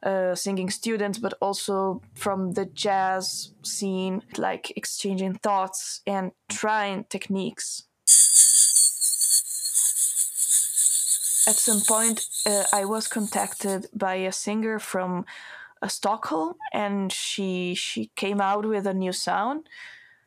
uh, 0.02 0.34
singing 0.34 0.70
students, 0.70 1.18
but 1.18 1.34
also 1.40 2.02
from 2.14 2.52
the 2.52 2.64
jazz 2.66 3.52
scene, 3.62 4.22
like 4.36 4.72
exchanging 4.76 5.34
thoughts 5.34 6.00
and 6.06 6.32
trying 6.48 7.04
techniques. 7.04 7.84
At 11.48 11.56
some 11.56 11.80
point, 11.80 12.26
uh, 12.44 12.64
I 12.74 12.84
was 12.84 13.08
contacted 13.08 13.86
by 13.94 14.16
a 14.16 14.32
singer 14.32 14.78
from 14.78 15.24
uh, 15.80 15.88
Stockholm, 15.88 16.54
and 16.74 17.10
she 17.10 17.74
she 17.74 18.10
came 18.16 18.38
out 18.50 18.66
with 18.66 18.86
a 18.86 18.92
new 18.92 19.12
sound. 19.12 19.60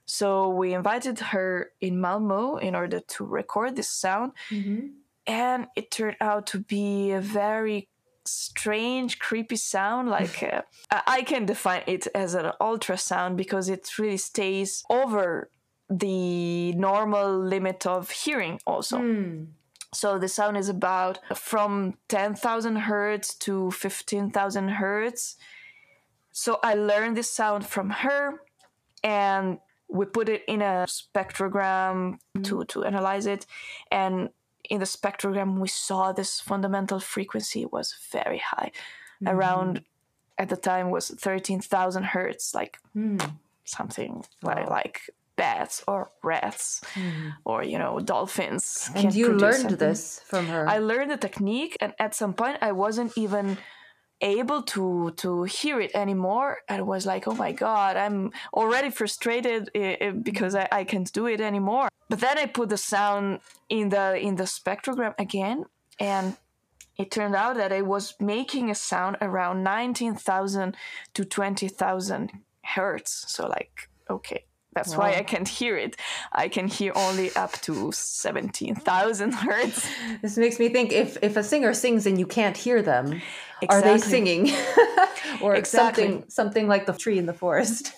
So 0.05 0.49
we 0.49 0.73
invited 0.73 1.19
her 1.33 1.71
in 1.79 1.93
Malmö 2.05 2.59
in 2.59 2.73
order 2.75 2.99
to 3.13 3.23
record 3.23 3.75
this 3.75 3.91
sound, 4.05 4.31
and 5.27 5.67
it 5.75 5.91
turned 5.91 6.17
out 6.19 6.47
to 6.47 6.59
be 6.59 7.11
a 7.11 7.21
very 7.21 7.87
strange, 8.25 9.19
creepy 9.19 9.57
sound. 9.57 10.09
Like 10.09 10.41
uh, 10.51 10.63
I 10.89 11.01
I 11.17 11.21
can 11.21 11.45
define 11.45 11.83
it 11.85 12.07
as 12.15 12.33
an 12.33 12.51
ultrasound 12.59 13.35
because 13.35 13.69
it 13.69 13.83
really 13.99 14.17
stays 14.17 14.83
over 14.89 15.51
the 15.87 16.73
normal 16.73 17.29
limit 17.53 17.85
of 17.85 18.09
hearing. 18.09 18.59
Also. 18.65 18.97
So 19.93 20.17
the 20.17 20.27
sound 20.27 20.57
is 20.57 20.69
about 20.69 21.19
from 21.35 21.95
10,000 22.07 22.75
hertz 22.75 23.35
to 23.35 23.71
15,000 23.71 24.69
hertz. 24.69 25.35
So 26.31 26.59
I 26.63 26.75
learned 26.75 27.17
this 27.17 27.29
sound 27.29 27.65
from 27.65 27.89
her 27.89 28.41
and 29.03 29.59
we 29.89 30.05
put 30.05 30.29
it 30.29 30.43
in 30.47 30.61
a 30.61 30.85
spectrogram 30.87 32.13
mm-hmm. 32.13 32.43
to, 32.43 32.63
to 32.65 32.85
analyze 32.85 33.25
it. 33.25 33.45
And 33.91 34.29
in 34.69 34.79
the 34.79 34.85
spectrogram, 34.85 35.59
we 35.59 35.67
saw 35.67 36.13
this 36.13 36.39
fundamental 36.39 36.99
frequency 36.99 37.65
was 37.65 37.95
very 38.11 38.37
high, 38.37 38.71
mm-hmm. 39.21 39.27
around 39.27 39.83
at 40.37 40.47
the 40.47 40.55
time 40.55 40.89
was 40.89 41.09
13,000 41.09 42.03
hertz, 42.03 42.55
like 42.55 42.77
hmm. 42.93 43.17
something 43.65 44.23
like, 44.41 44.69
like 44.69 45.01
bats 45.41 45.75
or 45.87 45.99
rats 46.23 46.63
or 47.49 47.57
you 47.71 47.77
know 47.83 47.93
dolphins. 47.99 48.65
And 48.95 49.13
you 49.19 49.27
learned 49.45 49.71
this 49.85 50.01
from 50.31 50.45
her. 50.53 50.63
I 50.75 50.77
learned 50.91 51.09
the 51.15 51.21
technique, 51.27 51.73
and 51.83 51.91
at 52.05 52.11
some 52.21 52.33
point, 52.41 52.57
I 52.69 52.71
wasn't 52.83 53.11
even 53.25 53.57
able 54.39 54.61
to 54.73 54.85
to 55.23 55.29
hear 55.57 55.77
it 55.85 55.91
anymore 56.03 56.49
and 56.69 56.79
was 56.85 57.03
like 57.11 57.23
oh 57.27 57.37
my 57.45 57.51
god 57.51 57.93
i'm 58.03 58.29
already 58.53 58.91
frustrated 58.99 59.61
eh, 59.73 59.95
eh, 59.99 60.11
because 60.29 60.53
I, 60.53 60.65
I 60.79 60.83
can't 60.91 61.11
do 61.11 61.25
it 61.33 61.41
anymore 61.41 61.87
but 62.07 62.19
then 62.19 62.37
i 62.37 62.45
put 62.45 62.69
the 62.69 62.77
sound 62.93 63.39
in 63.77 63.89
the 63.89 64.05
in 64.27 64.35
the 64.35 64.47
spectrogram 64.57 65.15
again 65.17 65.65
and 65.99 66.37
it 67.01 67.09
turned 67.09 67.35
out 67.35 67.55
that 67.55 67.71
I 67.73 67.81
was 67.81 68.13
making 68.19 68.69
a 68.69 68.75
sound 68.75 69.17
around 69.21 69.63
19,000 69.63 70.75
to 71.15 71.25
20,000 71.25 72.31
hertz. 72.63 73.25
So, 73.27 73.47
like, 73.47 73.89
okay, 74.09 74.45
that's 74.73 74.91
wow. 74.91 74.99
why 74.99 75.15
I 75.15 75.23
can't 75.23 75.47
hear 75.47 75.77
it. 75.77 75.97
I 76.31 76.47
can 76.47 76.67
hear 76.67 76.93
only 76.95 77.35
up 77.35 77.59
to 77.61 77.91
17,000 77.91 79.31
hertz. 79.45 79.87
This 80.21 80.37
makes 80.37 80.59
me 80.59 80.69
think 80.69 80.93
if, 80.93 81.17
if 81.21 81.35
a 81.35 81.43
singer 81.43 81.73
sings 81.73 82.05
and 82.05 82.17
you 82.17 82.25
can't 82.25 82.55
hear 82.55 82.81
them, 82.81 83.21
exactly. 83.61 83.67
are 83.67 83.81
they 83.81 83.97
singing? 83.97 84.51
or 85.41 85.55
exactly. 85.55 86.03
something 86.03 86.29
something 86.29 86.67
like 86.67 86.85
the 86.85 86.93
tree 86.93 87.17
in 87.17 87.25
the 87.25 87.33
forest. 87.33 87.93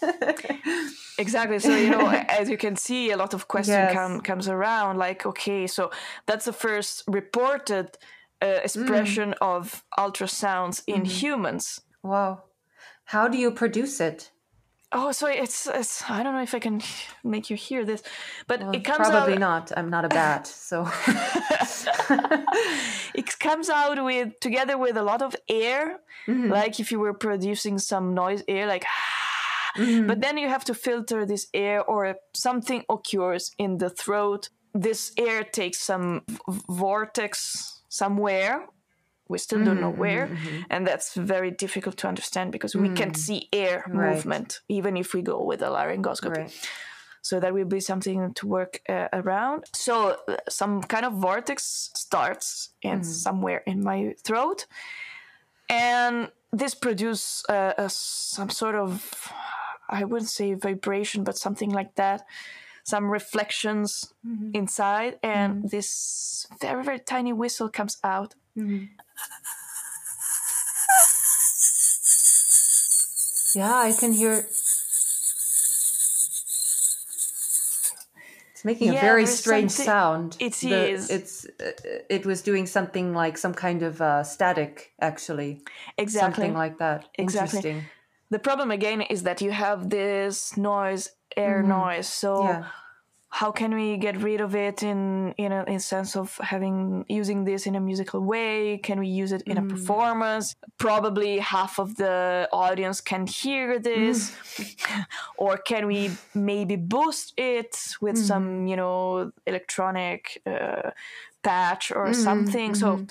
exactly. 1.18 1.60
So, 1.60 1.76
you 1.76 1.92
know, 1.92 2.08
as 2.10 2.50
you 2.50 2.58
can 2.58 2.76
see, 2.76 3.12
a 3.12 3.18
lot 3.18 3.34
of 3.34 3.48
question 3.48 3.74
yes. 3.74 3.94
come, 3.94 4.22
comes 4.22 4.48
around 4.48 4.98
like, 4.98 5.26
okay, 5.26 5.68
so 5.68 5.92
that's 6.26 6.46
the 6.46 6.54
first 6.54 7.04
reported 7.08 7.98
uh, 8.42 8.60
expression 8.64 9.30
mm. 9.30 9.38
of 9.42 9.84
ultrasounds 9.98 10.84
in 10.88 11.02
mm-hmm. 11.02 11.06
humans. 11.06 11.82
Wow. 12.02 12.44
How 13.06 13.28
do 13.28 13.38
you 13.38 13.52
produce 13.52 14.00
it? 14.00 14.32
Oh, 14.96 15.12
so 15.12 15.28
it's, 15.28 15.66
it's 15.68 16.08
I 16.08 16.22
don't 16.22 16.34
know 16.36 16.44
if 16.44 16.54
I 16.54 16.60
can 16.60 16.82
make 17.24 17.50
you 17.50 17.56
hear 17.56 17.84
this, 17.84 18.04
but 18.48 18.62
well, 18.62 18.72
it 18.72 18.84
comes 18.84 19.10
probably 19.10 19.34
out... 19.34 19.40
not. 19.40 19.72
I'm 19.76 19.90
not 19.90 20.06
a 20.06 20.10
bat, 20.10 20.46
so 20.46 20.88
it 23.16 23.40
comes 23.40 23.70
out 23.70 24.04
with 24.04 24.40
together 24.40 24.78
with 24.78 24.96
a 24.96 25.02
lot 25.02 25.24
of 25.24 25.36
air, 25.50 26.00
mm-hmm. 26.28 26.52
like 26.52 26.80
if 26.80 26.92
you 26.92 27.00
were 27.00 27.14
producing 27.14 27.80
some 27.80 28.14
noise 28.14 28.44
air, 28.48 28.68
like. 28.68 28.86
Mm-hmm. 29.76 30.06
But 30.06 30.22
then 30.22 30.38
you 30.38 30.50
have 30.50 30.64
to 30.66 30.76
filter 30.76 31.26
this 31.26 31.48
air, 31.52 31.84
or 31.84 32.16
something 32.36 32.84
occurs 32.92 33.56
in 33.58 33.80
the 33.80 33.90
throat. 33.90 34.50
This 34.76 35.12
air 35.18 35.44
takes 35.44 35.80
some 35.80 36.22
vortex 36.70 37.82
somewhere 37.90 38.68
we 39.28 39.38
still 39.38 39.60
mm-hmm, 39.60 39.68
don't 39.68 39.82
know 39.82 39.92
mm-hmm, 39.92 40.00
where 40.00 40.28
mm-hmm. 40.28 40.62
and 40.70 40.86
that's 40.86 41.14
very 41.14 41.52
difficult 41.52 41.98
to 41.98 42.08
understand 42.08 42.52
because 42.52 42.76
we 42.76 42.90
can't 42.90 43.14
mm. 43.14 43.18
see 43.18 43.50
air 43.54 43.84
right. 43.88 44.16
movement 44.16 44.60
even 44.68 44.98
if 44.98 45.14
we 45.14 45.22
go 45.22 45.44
with 45.44 45.62
a 45.62 45.68
laryngoscopy 45.68 46.38
right. 46.38 46.70
so 47.22 47.40
that 47.40 47.54
will 47.54 47.66
be 47.66 47.80
something 47.80 48.34
to 48.34 48.48
work 48.48 48.82
uh, 48.90 49.08
around 49.14 49.64
so 49.74 50.18
uh, 50.28 50.36
some 50.50 50.82
kind 50.82 51.06
of 51.06 51.14
vortex 51.14 51.90
starts 51.94 52.70
in 52.82 53.00
mm. 53.00 53.06
somewhere 53.06 53.64
in 53.66 53.84
my 53.84 54.14
throat 54.24 54.66
and 55.70 56.30
this 56.52 56.76
produces 56.76 57.44
uh, 57.50 57.88
some 57.88 58.50
sort 58.50 58.76
of 58.76 59.32
i 59.90 60.04
wouldn't 60.04 60.30
say 60.30 60.54
vibration 60.54 61.24
but 61.24 61.38
something 61.38 61.70
like 61.70 61.96
that 61.96 62.26
some 62.84 63.10
reflections 63.10 64.14
mm-hmm. 64.28 64.52
inside, 64.54 65.18
and 65.24 65.56
mm-hmm. 65.56 65.68
this 65.68 66.48
very 66.62 66.84
very 66.84 67.00
tiny 67.00 67.34
whistle 67.34 67.70
comes 67.70 67.98
out. 68.04 68.36
Mm-hmm. 68.58 68.86
Yeah, 73.56 73.76
I 73.76 73.92
can 73.94 74.14
hear. 74.14 74.48
It's 78.52 78.66
making 78.66 78.94
yeah, 78.94 79.00
a 79.00 79.02
very 79.02 79.26
strange 79.26 79.72
sound. 79.72 80.38
It 80.40 80.54
the, 80.54 80.90
is. 80.90 81.10
It's. 81.10 81.46
Uh, 81.46 81.72
it 82.10 82.26
was 82.26 82.42
doing 82.42 82.66
something 82.66 83.14
like 83.14 83.38
some 83.38 83.54
kind 83.54 83.84
of 83.84 84.02
uh, 84.02 84.24
static, 84.24 84.94
actually. 85.00 85.62
Exactly. 85.98 86.34
Something 86.34 86.54
like 86.54 86.80
that. 86.80 87.10
Exactly. 87.16 87.58
Interesting. 87.60 87.86
The 88.32 88.40
problem 88.40 88.72
again 88.72 89.02
is 89.02 89.24
that 89.24 89.42
you 89.42 89.52
have 89.52 89.90
this 89.90 90.58
noise 90.58 91.10
air 91.38 91.60
mm-hmm. 91.60 91.70
noise. 91.70 92.08
So 92.08 92.44
yeah. 92.44 92.66
How 93.34 93.52
can 93.52 93.74
we 93.74 93.98
get 93.98 94.16
rid 94.22 94.42
of 94.42 94.54
it 94.54 94.84
in 94.84 95.34
in 95.40 95.52
a 95.52 95.64
in 95.64 95.80
sense 95.80 96.16
of 96.16 96.38
having 96.38 97.04
using 97.10 97.46
this 97.46 97.66
in 97.66 97.74
a 97.76 97.80
musical 97.80 98.22
way? 98.22 98.78
Can 98.78 99.00
we 99.00 99.08
use 99.08 99.32
it 99.32 99.42
in 99.48 99.58
mm. 99.58 99.66
a 99.66 99.68
performance? 99.74 100.56
Probably 100.78 101.40
half 101.40 101.80
of 101.80 101.96
the 101.96 102.48
audience 102.54 103.02
can 103.02 103.26
hear 103.26 103.80
this, 103.80 104.18
mm. 104.30 105.06
or 105.38 105.58
can 105.58 105.88
we 105.88 106.12
maybe 106.36 106.76
boost 106.76 107.34
it 107.36 107.76
with 108.02 108.18
mm. 108.18 108.28
some 108.30 108.68
you 108.68 108.76
know 108.76 109.32
electronic 109.48 110.40
uh, 110.46 110.92
patch 111.42 111.92
or 111.92 112.06
mm-hmm. 112.06 112.28
something? 112.28 112.76
So 112.76 112.88
mm-hmm. 112.88 113.06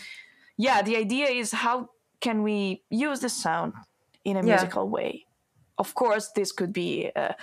yeah, 0.56 0.82
the 0.82 0.96
idea 0.96 1.26
is 1.26 1.50
how 1.50 1.90
can 2.20 2.44
we 2.44 2.82
use 2.90 3.18
the 3.18 3.28
sound 3.28 3.72
in 4.24 4.36
a 4.36 4.38
yeah. 4.38 4.54
musical 4.54 4.88
way 4.88 5.26
of 5.82 5.94
course, 5.94 6.26
this 6.38 6.50
could 6.58 6.72
be 6.72 7.10
a, 7.16 7.34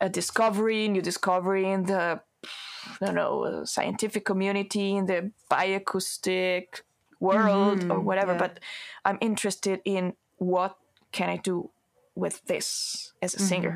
a 0.00 0.08
discovery, 0.20 0.88
new 0.88 1.04
discovery 1.10 1.66
in 1.70 1.84
the 1.84 2.20
I 3.00 3.06
don't 3.06 3.14
know 3.14 3.64
scientific 3.64 4.24
community, 4.24 4.96
in 4.96 5.06
the 5.06 5.30
bioacoustic 5.50 6.82
world 7.20 7.78
mm-hmm, 7.78 7.92
or 7.92 8.00
whatever. 8.00 8.32
Yeah. 8.32 8.44
But 8.44 8.60
I'm 9.04 9.18
interested 9.20 9.78
in 9.84 10.14
what 10.38 10.72
can 11.12 11.28
I 11.30 11.36
do 11.50 11.70
with 12.14 12.36
this 12.46 13.12
as 13.22 13.34
a 13.34 13.36
mm-hmm. 13.36 13.46
singer. 13.46 13.74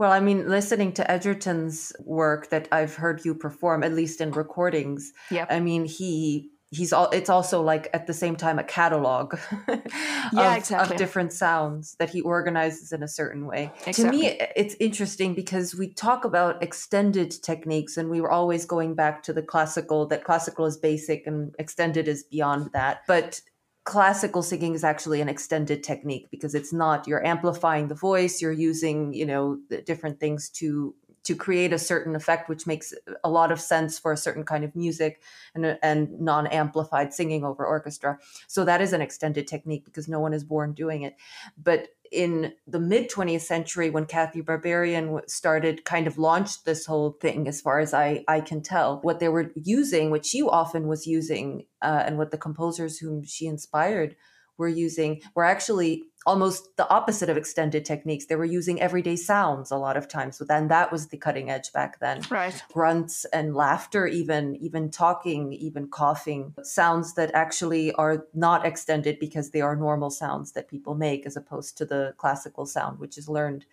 Well, 0.00 0.10
I 0.10 0.18
mean, 0.18 0.48
listening 0.48 0.90
to 0.98 1.08
Edgerton's 1.08 1.92
work 2.00 2.50
that 2.50 2.66
I've 2.72 2.96
heard 2.96 3.24
you 3.24 3.32
perform, 3.34 3.84
at 3.84 3.92
least 3.92 4.20
in 4.20 4.32
recordings, 4.32 5.12
yeah. 5.30 5.46
I 5.48 5.60
mean, 5.60 5.84
he 5.84 6.50
he's 6.74 6.92
all 6.92 7.08
it's 7.10 7.30
also 7.30 7.62
like 7.62 7.88
at 7.92 8.06
the 8.06 8.12
same 8.12 8.36
time 8.36 8.58
a 8.58 8.64
catalog 8.64 9.38
yeah, 9.68 10.52
of, 10.52 10.56
exactly. 10.58 10.94
of 10.94 10.98
different 10.98 11.32
sounds 11.32 11.94
that 11.98 12.10
he 12.10 12.20
organizes 12.20 12.92
in 12.92 13.02
a 13.02 13.08
certain 13.08 13.46
way 13.46 13.70
exactly. 13.86 14.04
to 14.04 14.10
me 14.10 14.40
it's 14.56 14.74
interesting 14.80 15.34
because 15.34 15.74
we 15.74 15.88
talk 15.88 16.24
about 16.24 16.62
extended 16.62 17.30
techniques 17.42 17.96
and 17.96 18.10
we 18.10 18.20
were 18.20 18.30
always 18.30 18.64
going 18.64 18.94
back 18.94 19.22
to 19.22 19.32
the 19.32 19.42
classical 19.42 20.06
that 20.06 20.24
classical 20.24 20.66
is 20.66 20.76
basic 20.76 21.26
and 21.26 21.54
extended 21.58 22.08
is 22.08 22.24
beyond 22.24 22.70
that 22.72 23.02
but 23.06 23.40
classical 23.84 24.42
singing 24.42 24.74
is 24.74 24.82
actually 24.82 25.20
an 25.20 25.28
extended 25.28 25.84
technique 25.84 26.28
because 26.30 26.54
it's 26.54 26.72
not 26.72 27.06
you're 27.06 27.24
amplifying 27.24 27.88
the 27.88 27.94
voice 27.94 28.40
you're 28.40 28.50
using 28.50 29.12
you 29.12 29.26
know 29.26 29.58
different 29.84 30.18
things 30.18 30.48
to 30.48 30.94
to 31.24 31.34
create 31.34 31.72
a 31.72 31.78
certain 31.78 32.14
effect, 32.14 32.48
which 32.48 32.66
makes 32.66 32.94
a 33.24 33.30
lot 33.30 33.50
of 33.50 33.60
sense 33.60 33.98
for 33.98 34.12
a 34.12 34.16
certain 34.16 34.44
kind 34.44 34.62
of 34.62 34.76
music 34.76 35.20
and, 35.54 35.78
and 35.82 36.20
non 36.20 36.46
amplified 36.46 37.12
singing 37.12 37.44
over 37.44 37.64
orchestra. 37.66 38.18
So 38.46 38.64
that 38.64 38.80
is 38.80 38.92
an 38.92 39.00
extended 39.00 39.46
technique 39.46 39.84
because 39.84 40.06
no 40.06 40.20
one 40.20 40.34
is 40.34 40.44
born 40.44 40.72
doing 40.72 41.02
it. 41.02 41.16
But 41.62 41.88
in 42.12 42.52
the 42.66 42.78
mid 42.78 43.10
20th 43.10 43.40
century, 43.40 43.90
when 43.90 44.06
Cathy 44.06 44.42
Berberian 44.42 45.28
started, 45.28 45.84
kind 45.84 46.06
of 46.06 46.18
launched 46.18 46.64
this 46.64 46.86
whole 46.86 47.12
thing, 47.12 47.48
as 47.48 47.60
far 47.60 47.80
as 47.80 47.92
I, 47.92 48.24
I 48.28 48.40
can 48.40 48.62
tell, 48.62 49.00
what 49.02 49.18
they 49.18 49.28
were 49.28 49.50
using, 49.56 50.10
what 50.10 50.24
she 50.24 50.42
often 50.42 50.86
was 50.86 51.06
using, 51.06 51.64
uh, 51.82 52.04
and 52.06 52.18
what 52.18 52.30
the 52.30 52.38
composers 52.38 52.98
whom 52.98 53.24
she 53.24 53.46
inspired 53.46 54.14
were 54.56 54.68
using, 54.68 55.20
were 55.34 55.44
actually 55.44 56.04
almost 56.26 56.76
the 56.76 56.88
opposite 56.88 57.28
of 57.28 57.36
extended 57.36 57.84
techniques. 57.84 58.26
They 58.26 58.36
were 58.36 58.44
using 58.44 58.80
everyday 58.80 59.16
sounds 59.16 59.70
a 59.70 59.76
lot 59.76 59.96
of 59.96 60.08
times. 60.08 60.36
So 60.38 60.44
then 60.44 60.68
that 60.68 60.90
was 60.90 61.08
the 61.08 61.18
cutting 61.18 61.50
edge 61.50 61.72
back 61.72 62.00
then. 62.00 62.22
Right. 62.30 62.62
Grunts 62.72 63.24
and 63.26 63.54
laughter, 63.54 64.06
even 64.06 64.56
even 64.56 64.90
talking, 64.90 65.52
even 65.52 65.88
coughing, 65.88 66.54
sounds 66.62 67.14
that 67.14 67.30
actually 67.34 67.92
are 67.92 68.26
not 68.34 68.64
extended 68.64 69.18
because 69.18 69.50
they 69.50 69.60
are 69.60 69.76
normal 69.76 70.10
sounds 70.10 70.52
that 70.52 70.68
people 70.68 70.94
make 70.94 71.26
as 71.26 71.36
opposed 71.36 71.76
to 71.78 71.84
the 71.84 72.14
classical 72.16 72.66
sound, 72.66 72.98
which 72.98 73.18
is 73.18 73.28
learned. 73.28 73.66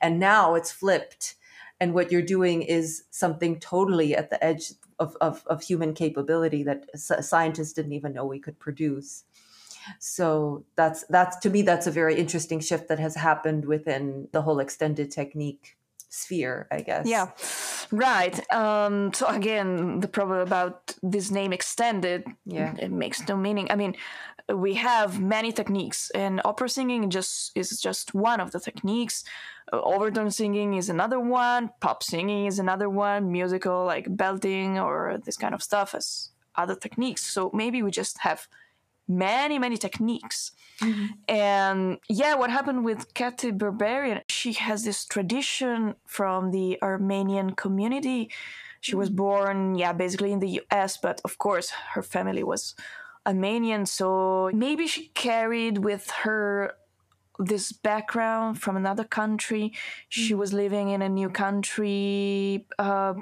And 0.00 0.18
now 0.18 0.54
it's 0.54 0.72
flipped. 0.72 1.34
And 1.82 1.94
what 1.94 2.12
you're 2.12 2.20
doing 2.20 2.60
is 2.60 3.04
something 3.10 3.58
totally 3.58 4.14
at 4.14 4.28
the 4.28 4.42
edge 4.44 4.72
of, 4.98 5.16
of, 5.22 5.42
of 5.46 5.62
human 5.62 5.94
capability 5.94 6.62
that 6.64 6.84
scientists 6.94 7.72
didn't 7.72 7.94
even 7.94 8.12
know 8.12 8.26
we 8.26 8.38
could 8.38 8.58
produce 8.58 9.24
so 9.98 10.64
that's 10.76 11.04
that's 11.08 11.36
to 11.38 11.50
me 11.50 11.62
that's 11.62 11.86
a 11.86 11.90
very 11.90 12.14
interesting 12.14 12.60
shift 12.60 12.88
that 12.88 12.98
has 12.98 13.14
happened 13.14 13.64
within 13.64 14.28
the 14.32 14.42
whole 14.42 14.60
extended 14.60 15.10
technique 15.10 15.76
sphere 16.12 16.66
i 16.72 16.80
guess. 16.80 17.06
Yeah. 17.06 17.28
Right. 17.92 18.36
Um 18.52 19.12
so 19.12 19.26
again 19.26 20.00
the 20.00 20.08
problem 20.08 20.40
about 20.40 20.94
this 21.02 21.30
name 21.30 21.52
extended 21.52 22.24
yeah. 22.44 22.74
it 22.78 22.90
makes 22.90 23.26
no 23.28 23.36
meaning. 23.36 23.70
I 23.70 23.76
mean 23.76 23.94
we 24.48 24.74
have 24.74 25.20
many 25.20 25.52
techniques 25.52 26.10
and 26.10 26.40
opera 26.44 26.68
singing 26.68 27.10
just 27.10 27.52
is 27.54 27.80
just 27.80 28.14
one 28.14 28.40
of 28.40 28.50
the 28.50 28.60
techniques. 28.60 29.24
Uh, 29.72 29.80
overtone 29.82 30.30
singing 30.30 30.74
is 30.74 30.88
another 30.88 31.20
one 31.20 31.70
pop 31.80 32.02
singing 32.02 32.46
is 32.46 32.58
another 32.58 32.88
one 32.88 33.30
musical 33.30 33.84
like 33.84 34.06
belting 34.16 34.78
or 34.78 35.18
this 35.24 35.36
kind 35.36 35.54
of 35.54 35.62
stuff 35.62 35.94
as 35.94 36.30
other 36.56 36.74
techniques. 36.74 37.24
So 37.24 37.50
maybe 37.54 37.82
we 37.82 37.90
just 37.90 38.18
have 38.18 38.48
many 39.10 39.58
many 39.58 39.76
techniques 39.76 40.52
mm-hmm. 40.80 41.06
and 41.28 41.98
yeah 42.08 42.34
what 42.34 42.50
happened 42.50 42.84
with 42.84 43.12
Cathy 43.14 43.50
Berberian 43.52 44.22
she 44.28 44.52
has 44.54 44.84
this 44.84 45.04
tradition 45.04 45.94
from 46.06 46.50
the 46.52 46.78
Armenian 46.82 47.50
community 47.54 48.30
she 48.80 48.94
was 48.94 49.08
mm-hmm. 49.08 49.16
born 49.16 49.74
yeah 49.74 49.92
basically 49.92 50.32
in 50.32 50.38
the 50.38 50.60
US 50.70 50.96
but 50.96 51.20
of 51.24 51.38
course 51.38 51.70
her 51.94 52.02
family 52.02 52.44
was 52.44 52.74
Armenian, 53.26 53.86
so 53.86 54.50
maybe 54.54 54.86
she 54.86 55.08
carried 55.08 55.78
with 55.78 56.10
her 56.22 56.74
this 57.38 57.72
background 57.72 58.60
from 58.60 58.76
another 58.76 59.04
country. 59.04 59.72
She 60.08 60.34
was 60.34 60.52
living 60.52 60.90
in 60.90 61.02
a 61.02 61.08
new 61.08 61.30
country, 61.30 62.66
uh, 62.78 63.14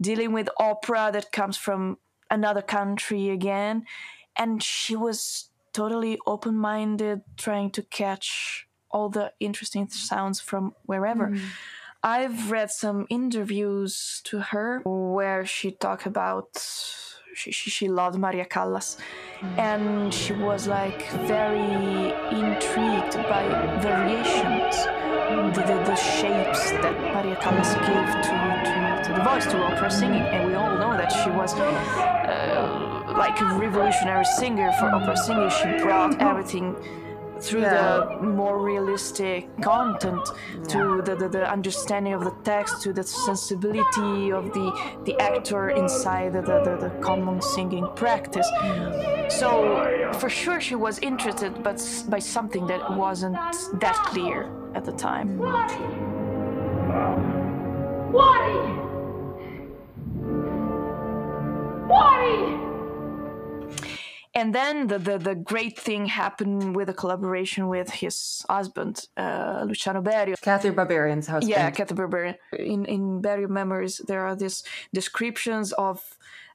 dealing 0.00 0.32
with 0.32 0.48
opera 0.58 1.10
that 1.12 1.32
comes 1.32 1.56
from 1.56 1.98
another 2.30 2.62
country 2.62 3.30
again. 3.30 3.84
And 4.36 4.62
she 4.62 4.96
was 4.96 5.50
totally 5.72 6.18
open 6.26 6.56
minded, 6.56 7.22
trying 7.36 7.70
to 7.72 7.82
catch 7.82 8.66
all 8.90 9.08
the 9.08 9.32
interesting 9.40 9.88
sounds 9.88 10.40
from 10.40 10.74
wherever. 10.84 11.28
Mm. 11.28 11.40
I've 12.02 12.50
read 12.50 12.70
some 12.70 13.06
interviews 13.08 14.20
to 14.24 14.38
her 14.38 14.82
where 14.84 15.46
she 15.46 15.72
talked 15.72 16.06
about 16.06 16.48
she, 17.34 17.50
she, 17.50 17.70
she 17.70 17.88
loved 17.88 18.16
Maria 18.18 18.44
Callas 18.44 18.96
and 19.56 20.14
she 20.14 20.32
was 20.32 20.68
like 20.68 21.10
very 21.26 22.12
intrigued 22.30 23.14
by 23.28 23.48
variations 23.80 24.76
the, 25.54 25.62
the, 25.62 25.76
the 25.84 25.96
shapes 25.96 26.70
that 26.70 26.94
Maria 27.14 27.36
Callas 27.36 27.74
gave 27.74 28.08
to, 28.26 28.34
to, 28.66 29.02
to 29.04 29.14
the 29.16 29.24
voice 29.24 29.46
to 29.46 29.56
opera 29.58 29.90
singing 29.90 30.22
and 30.22 30.48
we 30.48 30.54
all 30.54 30.76
she 31.12 31.30
was 31.30 31.54
uh, 31.54 33.14
like 33.16 33.40
a 33.40 33.44
revolutionary 33.58 34.24
singer 34.24 34.72
for 34.78 34.86
opera 34.86 35.16
singing 35.16 35.50
she 35.50 35.82
brought 35.82 36.20
everything 36.20 36.76
through 37.40 37.60
Yeah. 37.62 38.18
the 38.20 38.22
more 38.22 38.58
realistic 38.58 39.48
content 39.60 40.24
to 40.68 41.02
the, 41.04 41.14
the, 41.16 41.28
the 41.28 41.50
understanding 41.50 42.14
of 42.14 42.24
the 42.24 42.34
text 42.44 42.82
to 42.82 42.92
the 42.92 43.02
sensibility 43.02 44.32
of 44.32 44.52
the 44.52 44.66
the 45.04 45.14
actor 45.20 45.70
inside 45.70 46.32
the, 46.32 46.42
the, 46.42 46.76
the, 46.84 46.90
common 47.00 47.40
singing 47.42 47.86
practice. 47.96 48.48
So 49.28 50.10
for 50.20 50.30
sure 50.30 50.60
she 50.60 50.74
was 50.74 50.98
interested 51.00 51.62
but 51.62 51.78
by 52.08 52.20
something 52.20 52.66
that 52.66 52.82
wasn't 52.96 53.36
that 53.80 53.96
clear 54.10 54.50
at 54.74 54.84
the 54.84 54.92
time! 54.92 55.28
Wadi! 61.88 62.64
and 64.36 64.54
then 64.54 64.88
the, 64.88 64.98
the, 64.98 65.18
the 65.18 65.34
great 65.34 65.78
thing 65.78 66.06
happened 66.06 66.74
with 66.74 66.88
a 66.88 66.92
collaboration 66.92 67.68
with 67.68 67.90
his 67.90 68.44
husband 68.50 69.06
uh, 69.16 69.64
luciano 69.66 70.02
berio 70.02 70.34
Cathy 70.40 70.70
Berberian's 70.70 71.28
husband. 71.28 71.50
Yeah, 71.50 71.70
Cathy 71.70 71.94
Berberian. 71.94 72.36
In 72.58 72.84
in 72.84 73.22
Berio 73.22 73.48
Memories, 73.48 74.00
there 74.08 74.26
are 74.26 74.36
these 74.36 74.64
descriptions 74.92 75.72
of 75.72 76.02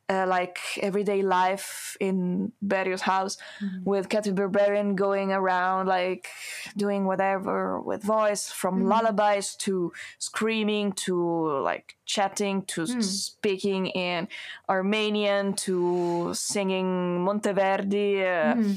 uh, 0.09 0.25
like 0.27 0.59
everyday 0.81 1.21
life 1.21 1.95
in 1.99 2.51
Berio's 2.65 3.01
house, 3.01 3.37
mm-hmm. 3.61 3.83
with 3.83 4.09
Cathy 4.09 4.31
Berberian 4.31 4.95
going 4.95 5.31
around 5.31 5.87
like 5.87 6.27
doing 6.75 7.05
whatever 7.05 7.79
with 7.79 8.01
voice, 8.03 8.49
from 8.49 8.79
mm-hmm. 8.79 8.89
lullabies 8.89 9.55
to 9.55 9.93
screaming 10.17 10.93
to 10.93 11.61
like 11.61 11.95
chatting 12.05 12.63
to 12.63 12.85
hmm. 12.85 13.01
speaking 13.01 13.87
in 13.87 14.27
Armenian 14.67 15.53
to 15.53 16.31
singing 16.33 17.23
Monteverdi. 17.23 18.21
Uh, 18.21 18.55
mm-hmm. 18.55 18.73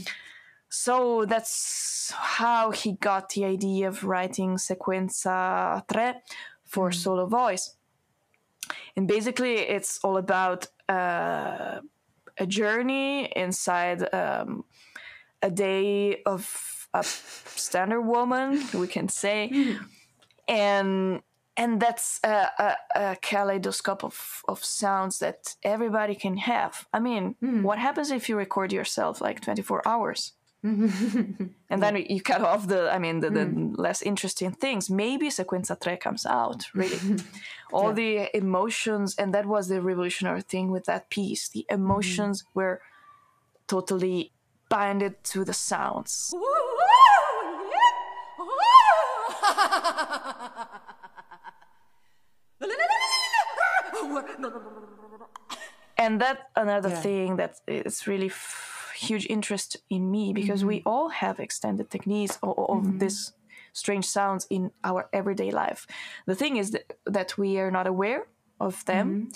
so 0.68 1.24
that's 1.24 2.12
how 2.14 2.70
he 2.70 2.92
got 2.92 3.30
the 3.30 3.46
idea 3.46 3.88
of 3.88 4.04
writing 4.04 4.58
Sequenza 4.58 5.82
3 5.88 6.12
for 6.64 6.92
solo 6.92 7.26
voice. 7.26 7.76
And 8.96 9.08
basically, 9.08 9.56
it's 9.56 9.98
all 10.02 10.16
about 10.16 10.66
uh, 10.88 11.80
a 12.38 12.46
journey 12.46 13.30
inside 13.36 14.12
um, 14.14 14.64
a 15.42 15.50
day 15.50 16.22
of 16.24 16.88
a 16.94 17.02
standard 17.02 18.02
woman, 18.02 18.62
we 18.74 18.86
can 18.86 19.08
say. 19.08 19.76
And 20.48 21.22
and 21.56 21.80
that's 21.80 22.18
a, 22.24 22.48
a, 22.58 22.76
a 22.94 23.16
kaleidoscope 23.20 24.04
of, 24.04 24.42
of 24.48 24.64
sounds 24.64 25.18
that 25.18 25.54
everybody 25.62 26.14
can 26.14 26.38
have. 26.38 26.86
I 26.94 26.98
mean, 26.98 27.36
what 27.62 27.78
happens 27.78 28.10
if 28.10 28.28
you 28.28 28.36
record 28.36 28.72
yourself 28.72 29.20
like 29.20 29.40
24 29.42 29.86
hours? 29.86 30.32
and 31.70 31.82
then 31.82 31.96
you 31.96 32.20
cut 32.20 32.40
off 32.40 32.68
the 32.68 32.88
i 32.92 32.98
mean 32.98 33.18
the, 33.18 33.30
the 33.30 33.46
mm. 33.46 33.74
less 33.76 34.00
interesting 34.00 34.52
things. 34.52 34.88
Maybe 34.88 35.28
sequenza 35.28 35.74
3 35.80 35.96
comes 35.96 36.24
out 36.24 36.66
really. 36.74 36.98
All 37.72 37.92
the 37.92 38.28
emotions 38.36 39.16
and 39.18 39.34
that 39.34 39.46
was 39.46 39.68
the 39.68 39.82
revolutionary 39.82 40.42
thing 40.42 40.70
with 40.70 40.84
that 40.84 41.10
piece. 41.10 41.48
The 41.48 41.66
mm-hmm. 41.68 41.82
emotions 41.82 42.44
were 42.54 42.80
totally 43.66 44.32
binded 44.68 45.24
to 45.24 45.44
the 45.44 45.52
sounds. 45.54 46.32
And 55.98 56.20
that 56.20 56.48
another 56.56 56.88
Yeah. 56.88 57.00
thing 57.00 57.36
that 57.36 57.60
is 57.66 58.06
really 58.06 58.26
f- 58.26 58.71
huge 58.94 59.26
interest 59.26 59.76
in 59.90 60.10
me 60.10 60.32
because 60.32 60.64
we 60.64 60.82
all 60.84 61.08
have 61.08 61.40
extended 61.40 61.90
techniques 61.90 62.38
of, 62.42 62.58
of 62.58 62.98
this 62.98 63.32
strange 63.72 64.04
sounds 64.04 64.46
in 64.50 64.70
our 64.84 65.08
everyday 65.12 65.50
life. 65.50 65.86
The 66.26 66.34
thing 66.34 66.56
is 66.56 66.70
that, 66.72 66.96
that 67.06 67.38
we 67.38 67.58
are 67.58 67.70
not 67.70 67.86
aware 67.86 68.26
of 68.60 68.84
them 68.84 69.30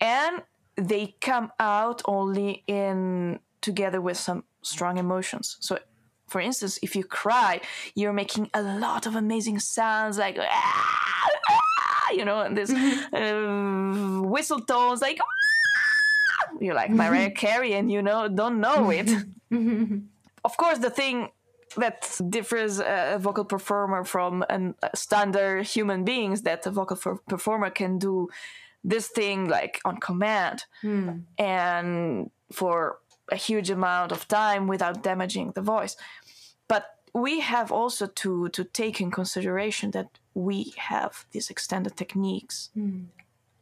and 0.00 0.42
they 0.76 1.14
come 1.20 1.52
out 1.60 2.02
only 2.06 2.64
in 2.66 3.38
together 3.60 4.00
with 4.00 4.16
some 4.16 4.44
strong 4.62 4.98
emotions. 4.98 5.56
So 5.60 5.78
for 6.26 6.40
instance 6.40 6.78
if 6.82 6.96
you 6.96 7.04
cry 7.04 7.60
you're 7.94 8.12
making 8.12 8.50
a 8.54 8.62
lot 8.62 9.06
of 9.06 9.14
amazing 9.14 9.58
sounds 9.60 10.18
like 10.18 10.38
"Ah, 10.40 11.28
ah," 11.50 12.10
you 12.12 12.24
know 12.24 12.40
and 12.40 12.56
this 12.56 12.70
uh, 12.72 14.22
whistle 14.26 14.60
tones 14.60 15.00
like. 15.02 15.18
You're 16.60 16.74
like 16.74 16.90
Mariah 16.90 17.30
Carey 17.30 17.74
and 17.74 17.90
you 17.90 18.02
know 18.02 18.28
don't 18.28 18.60
know 18.60 18.90
it. 19.00 19.10
Of 20.44 20.56
course 20.56 20.78
the 20.78 20.90
thing 20.90 21.30
that 21.76 22.20
differs 22.28 22.78
a 22.80 23.18
vocal 23.20 23.44
performer 23.44 24.04
from 24.04 24.44
a 24.48 24.74
standard 24.94 25.66
human 25.66 26.04
beings 26.04 26.42
that 26.42 26.66
a 26.66 26.70
vocal 26.70 26.96
per- 26.96 27.18
performer 27.28 27.70
can 27.70 27.98
do 27.98 28.28
this 28.84 29.08
thing 29.08 29.48
like 29.48 29.80
on 29.84 29.96
command 29.98 30.64
hmm. 30.82 31.10
and 31.38 32.30
for 32.52 32.98
a 33.32 33.36
huge 33.36 33.70
amount 33.70 34.12
of 34.12 34.28
time 34.28 34.66
without 34.66 35.02
damaging 35.02 35.52
the 35.52 35.62
voice. 35.62 35.96
But 36.68 36.84
we 37.14 37.40
have 37.40 37.72
also 37.72 38.06
to 38.06 38.48
to 38.50 38.64
take 38.64 39.00
in 39.00 39.10
consideration 39.10 39.90
that 39.92 40.08
we 40.34 40.74
have 40.76 41.24
these 41.32 41.50
extended 41.50 41.96
techniques 41.96 42.70
hmm. 42.74 43.04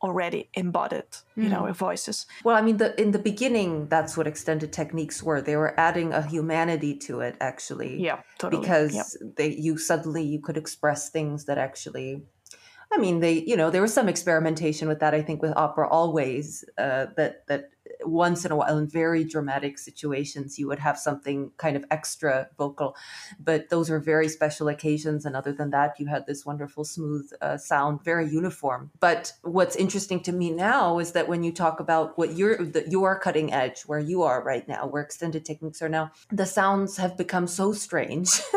Already 0.02 0.48
embodied 0.54 1.04
in 1.36 1.52
our 1.52 1.72
voices 1.72 2.26
Well, 2.44 2.56
I 2.56 2.62
mean, 2.62 2.78
the 2.78 3.00
in 3.00 3.12
the 3.12 3.18
beginning, 3.18 3.88
that's 3.88 4.16
what 4.16 4.26
extended 4.26 4.72
techniques 4.72 5.22
were. 5.22 5.40
They 5.40 5.56
were 5.56 5.74
adding 5.78 6.12
a 6.12 6.22
humanity 6.22 6.96
to 7.06 7.20
it, 7.20 7.36
actually. 7.40 8.02
yeah 8.02 8.20
totally 8.38 8.60
Because 8.60 8.92
yeah. 8.94 9.28
they, 9.36 9.50
you 9.66 9.78
suddenly 9.78 10.24
you 10.24 10.40
could 10.40 10.56
express 10.56 11.10
things 11.10 11.44
that 11.46 11.58
actually, 11.58 12.22
I 12.92 12.98
mean, 12.98 13.20
they, 13.20 13.34
you 13.50 13.56
know, 13.56 13.70
there 13.70 13.82
was 13.82 13.94
some 13.94 14.08
experimentation 14.08 14.88
with 14.88 15.00
that. 15.00 15.14
I 15.14 15.22
think 15.22 15.40
with 15.40 15.54
opera 15.56 15.88
always 15.88 16.64
uh, 16.78 17.06
that 17.16 17.46
that 17.48 17.70
once 18.04 18.44
in 18.44 18.52
a 18.52 18.56
while 18.56 18.78
in 18.78 18.88
very 18.88 19.24
dramatic 19.24 19.78
situations 19.78 20.58
you 20.58 20.66
would 20.68 20.78
have 20.78 20.98
something 20.98 21.50
kind 21.56 21.76
of 21.76 21.84
extra 21.90 22.48
vocal, 22.58 22.96
but 23.38 23.68
those 23.68 23.90
were 23.90 24.00
very 24.00 24.28
special 24.28 24.68
occasions. 24.68 25.24
And 25.24 25.36
other 25.36 25.52
than 25.52 25.70
that, 25.70 25.98
you 25.98 26.06
had 26.06 26.26
this 26.26 26.44
wonderful 26.44 26.84
smooth 26.84 27.30
uh, 27.40 27.56
sound, 27.56 28.04
very 28.04 28.28
uniform. 28.28 28.90
But 29.00 29.32
what's 29.42 29.76
interesting 29.76 30.20
to 30.20 30.32
me 30.32 30.50
now 30.50 30.98
is 30.98 31.12
that 31.12 31.28
when 31.28 31.42
you 31.42 31.52
talk 31.52 31.80
about 31.80 32.16
what 32.18 32.36
you're 32.36 32.56
the, 32.56 32.84
your 32.88 33.18
cutting 33.18 33.52
edge, 33.52 33.82
where 33.82 33.98
you 33.98 34.22
are 34.22 34.42
right 34.42 34.66
now, 34.66 34.86
where 34.86 35.02
extended 35.02 35.44
techniques 35.44 35.82
are 35.82 35.88
now, 35.88 36.10
the 36.30 36.46
sounds 36.46 36.96
have 36.96 37.16
become 37.16 37.46
so 37.46 37.72
strange. 37.72 38.40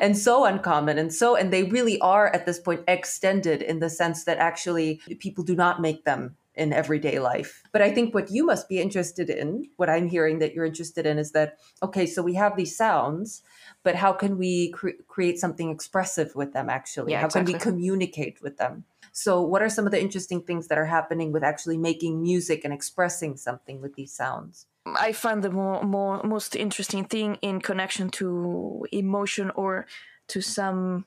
and 0.00 0.16
so 0.16 0.44
uncommon 0.44 0.98
and 0.98 1.12
so 1.12 1.36
and 1.36 1.52
they 1.52 1.64
really 1.64 2.00
are 2.00 2.28
at 2.34 2.46
this 2.46 2.58
point 2.58 2.82
extended 2.88 3.60
in 3.60 3.80
the 3.80 3.90
sense 3.90 4.24
that 4.24 4.38
actually 4.38 5.00
people 5.18 5.44
do 5.44 5.54
not 5.54 5.80
make 5.80 6.04
them 6.04 6.36
in 6.58 6.72
everyday 6.72 7.18
life. 7.18 7.62
But 7.72 7.82
i 7.82 7.90
think 7.90 8.14
what 8.14 8.30
you 8.30 8.44
must 8.44 8.68
be 8.68 8.80
interested 8.80 9.30
in 9.30 9.70
what 9.76 9.88
i'm 9.88 10.08
hearing 10.08 10.38
that 10.40 10.54
you're 10.54 10.64
interested 10.64 11.06
in 11.06 11.18
is 11.18 11.32
that 11.32 11.58
okay 11.82 12.06
so 12.06 12.22
we 12.22 12.34
have 12.34 12.56
these 12.56 12.76
sounds 12.76 13.42
but 13.82 13.94
how 13.94 14.12
can 14.12 14.38
we 14.38 14.70
cre- 14.70 15.00
create 15.06 15.38
something 15.38 15.70
expressive 15.70 16.34
with 16.34 16.52
them 16.52 16.68
actually? 16.68 17.12
Yeah, 17.12 17.22
how 17.22 17.28
can 17.28 17.44
we 17.44 17.54
communicate 17.54 18.42
with 18.42 18.56
them? 18.58 18.84
So 19.12 19.40
what 19.42 19.62
are 19.62 19.68
some 19.68 19.86
of 19.86 19.92
the 19.92 20.00
interesting 20.00 20.42
things 20.42 20.68
that 20.68 20.78
are 20.78 20.86
happening 20.86 21.32
with 21.32 21.42
actually 21.42 21.76
making 21.78 22.20
music 22.20 22.64
and 22.64 22.72
expressing 22.72 23.36
something 23.36 23.80
with 23.80 23.94
these 23.94 24.12
sounds? 24.12 24.66
I 24.86 25.12
find 25.12 25.42
the 25.42 25.50
more, 25.50 25.82
more 25.82 26.22
most 26.22 26.56
interesting 26.56 27.04
thing 27.04 27.36
in 27.42 27.60
connection 27.60 28.10
to 28.10 28.86
emotion 28.92 29.50
or 29.54 29.86
to 30.28 30.40
some 30.40 31.06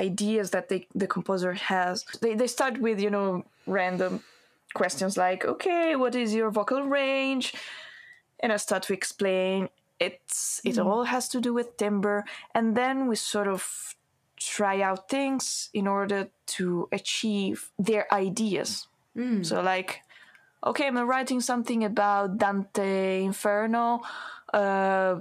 ideas 0.00 0.50
that 0.50 0.68
the, 0.68 0.86
the 0.94 1.06
composer 1.06 1.54
has. 1.54 2.04
They, 2.20 2.34
they 2.34 2.46
start 2.46 2.78
with, 2.78 3.00
you 3.00 3.10
know, 3.10 3.44
random 3.66 4.22
questions 4.78 5.16
like, 5.16 5.44
okay, 5.44 5.96
what 5.96 6.14
is 6.14 6.34
your 6.34 6.50
vocal 6.50 6.82
range? 6.82 7.52
and 8.40 8.52
I 8.52 8.56
start 8.56 8.82
to 8.84 8.92
explain 8.92 9.68
it's 10.00 10.60
it 10.64 10.76
mm. 10.76 10.86
all 10.86 11.04
has 11.04 11.28
to 11.30 11.40
do 11.40 11.52
with 11.52 11.76
timbre, 11.76 12.24
and 12.54 12.76
then 12.76 13.08
we 13.08 13.16
sort 13.16 13.48
of 13.48 13.96
try 14.36 14.80
out 14.80 15.08
things 15.08 15.70
in 15.74 15.88
order 15.88 16.28
to 16.46 16.88
achieve 16.92 17.70
their 17.78 18.06
ideas. 18.12 18.86
Mm. 19.16 19.44
So 19.44 19.60
like, 19.60 20.02
okay, 20.64 20.86
I'm 20.86 20.98
writing 20.98 21.40
something 21.40 21.82
about 21.82 22.38
Dante 22.38 23.24
Inferno. 23.24 24.02
Uh, 24.54 25.16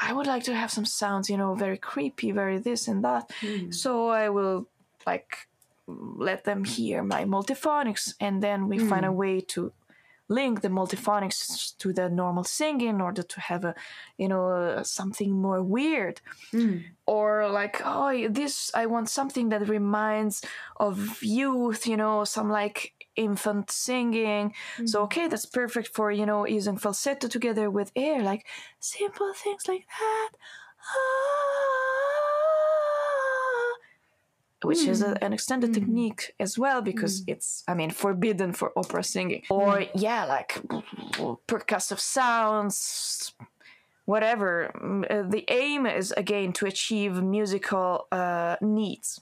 I 0.00 0.12
would 0.12 0.26
like 0.26 0.42
to 0.44 0.54
have 0.54 0.72
some 0.72 0.84
sounds, 0.84 1.30
you 1.30 1.36
know, 1.36 1.54
very 1.54 1.78
creepy, 1.78 2.32
very 2.32 2.58
this 2.58 2.88
and 2.88 3.04
that. 3.04 3.30
Mm. 3.40 3.72
So 3.72 4.08
I 4.08 4.30
will 4.30 4.66
like 5.06 5.47
let 5.88 6.44
them 6.44 6.64
hear 6.64 7.02
my 7.02 7.24
multiphonics, 7.24 8.14
and 8.20 8.42
then 8.42 8.68
we 8.68 8.78
find 8.78 9.04
a 9.06 9.12
way 9.12 9.40
to 9.40 9.72
link 10.30 10.60
the 10.60 10.68
multiphonics 10.68 11.76
to 11.78 11.92
the 11.92 12.10
normal 12.10 12.44
singing 12.44 12.88
in 12.88 13.00
order 13.00 13.22
to 13.22 13.40
have 13.40 13.64
a, 13.64 13.74
you 14.18 14.28
know, 14.28 14.48
uh, 14.50 14.82
something 14.84 15.32
more 15.32 15.62
weird. 15.62 16.20
Or 17.06 17.48
like, 17.48 17.80
oh, 17.84 18.28
this 18.28 18.70
I 18.74 18.86
want 18.86 19.08
something 19.08 19.48
that 19.48 19.68
reminds 19.68 20.42
of 20.76 21.22
youth, 21.22 21.86
you 21.86 21.96
know, 21.96 22.24
some 22.24 22.50
like 22.50 22.92
infant 23.16 23.70
singing. 23.70 24.54
So 24.84 25.02
okay, 25.04 25.26
that's 25.28 25.46
perfect 25.46 25.88
for 25.88 26.12
you 26.12 26.26
know 26.26 26.46
using 26.46 26.76
falsetto 26.78 27.28
together 27.28 27.70
with 27.70 27.90
air, 27.96 28.22
like 28.22 28.46
simple 28.78 29.32
things 29.34 29.66
like 29.66 29.86
that. 29.98 30.30
Ah. 30.94 31.77
Which 34.62 34.84
is 34.86 35.02
a, 35.02 35.22
an 35.22 35.32
extended 35.32 35.72
technique 35.72 36.34
as 36.40 36.58
well 36.58 36.82
because 36.82 37.22
it's, 37.28 37.62
I 37.68 37.74
mean, 37.74 37.90
forbidden 37.90 38.52
for 38.52 38.72
opera 38.76 39.04
singing. 39.04 39.44
Or, 39.50 39.84
yeah, 39.94 40.24
like 40.24 40.60
percussive 41.46 42.00
sounds, 42.00 43.34
whatever. 44.04 44.72
Mm, 44.82 45.04
uh, 45.08 45.30
The 45.30 45.44
aim 45.48 45.86
is, 45.86 46.10
again, 46.16 46.52
to 46.54 46.66
achieve 46.66 47.22
musical 47.22 48.08
uh, 48.10 48.56
needs. 48.60 49.20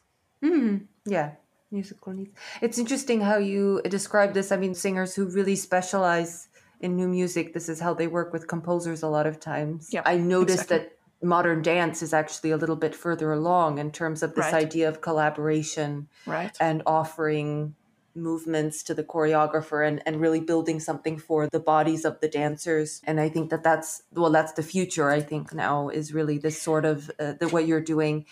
Yeah, 1.04 1.32
musical 1.70 2.14
needs. 2.14 2.30
It's 2.62 2.78
interesting 2.78 3.20
how 3.20 3.36
you 3.36 3.82
describe 3.84 4.32
this. 4.32 4.50
I 4.50 4.56
mean, 4.56 4.74
singers 4.74 5.14
who 5.14 5.26
really 5.26 5.56
specialize 5.56 6.48
in 6.80 6.96
new 6.96 7.08
music, 7.08 7.52
this 7.52 7.68
is 7.68 7.80
how 7.80 7.92
they 7.92 8.06
work 8.06 8.32
with 8.32 8.48
composers 8.48 9.02
a 9.02 9.08
lot 9.08 9.26
of 9.26 9.38
times. 9.38 9.90
Yeah, 9.92 10.02
I 10.06 10.16
noticed 10.16 10.70
exactly. 10.70 10.78
that 10.78 10.92
modern 11.26 11.62
dance 11.62 12.02
is 12.02 12.14
actually 12.14 12.50
a 12.50 12.56
little 12.56 12.76
bit 12.76 12.94
further 12.94 13.32
along 13.32 13.78
in 13.78 13.90
terms 13.90 14.22
of 14.22 14.34
this 14.34 14.52
Right. 14.52 14.54
idea 14.66 14.88
of 14.88 15.00
collaboration 15.00 16.08
Right. 16.26 16.56
and 16.60 16.82
offering 16.86 17.74
movements 18.16 18.82
to 18.82 18.94
the 18.94 19.04
choreographer 19.04 19.86
and, 19.86 20.02
and 20.06 20.20
really 20.20 20.40
building 20.40 20.80
something 20.80 21.18
for 21.18 21.48
the 21.48 21.60
bodies 21.60 22.04
of 22.06 22.18
the 22.20 22.28
dancers 22.28 23.02
and 23.04 23.20
i 23.20 23.28
think 23.28 23.50
that 23.50 23.62
that's 23.62 24.02
well 24.12 24.30
that's 24.30 24.52
the 24.52 24.62
future 24.62 25.10
i 25.10 25.20
think 25.20 25.52
now 25.52 25.90
is 25.90 26.14
really 26.14 26.38
this 26.38 26.60
sort 26.60 26.86
of 26.86 27.10
uh, 27.20 27.34
the 27.38 27.48
what 27.50 27.66
you're 27.66 27.80
doing 27.80 28.24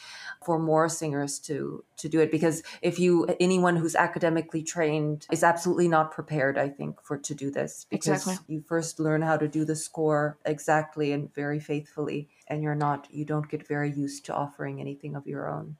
for 0.44 0.58
more 0.58 0.88
singers 0.88 1.38
to 1.38 1.84
to 1.98 2.08
do 2.08 2.18
it 2.20 2.30
because 2.30 2.62
if 2.80 2.98
you 2.98 3.26
anyone 3.38 3.76
who's 3.76 3.94
academically 3.94 4.62
trained 4.62 5.26
is 5.30 5.44
absolutely 5.44 5.86
not 5.88 6.10
prepared 6.10 6.56
i 6.56 6.68
think 6.68 6.96
for 7.02 7.18
to 7.18 7.34
do 7.34 7.50
this 7.50 7.84
because 7.90 8.22
Exactly. 8.26 8.54
you 8.54 8.64
first 8.66 8.98
learn 8.98 9.20
how 9.20 9.36
to 9.36 9.46
do 9.46 9.66
the 9.66 9.76
score 9.76 10.38
exactly 10.46 11.12
and 11.12 11.32
very 11.34 11.60
faithfully 11.60 12.28
and 12.48 12.62
you're 12.62 12.74
not 12.74 13.08
you 13.10 13.24
don't 13.24 13.48
get 13.48 13.66
very 13.66 13.90
used 13.90 14.24
to 14.26 14.34
offering 14.34 14.80
anything 14.80 15.16
of 15.16 15.26
your 15.26 15.48
own 15.48 15.76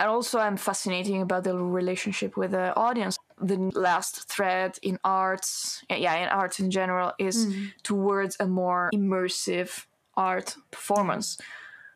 And 0.00 0.08
also, 0.08 0.38
I'm 0.38 0.56
fascinating 0.56 1.20
about 1.20 1.44
the 1.44 1.54
relationship 1.54 2.34
with 2.36 2.52
the 2.52 2.74
audience. 2.74 3.18
The 3.36 3.58
last 3.74 4.28
thread 4.30 4.78
in 4.80 4.98
arts, 5.04 5.84
yeah, 5.90 6.16
in 6.16 6.28
arts 6.28 6.58
in 6.58 6.70
general, 6.70 7.12
is 7.18 7.36
mm-hmm. 7.36 7.66
towards 7.82 8.36
a 8.40 8.46
more 8.46 8.88
immersive 8.94 9.86
art 10.16 10.56
performance. 10.70 11.36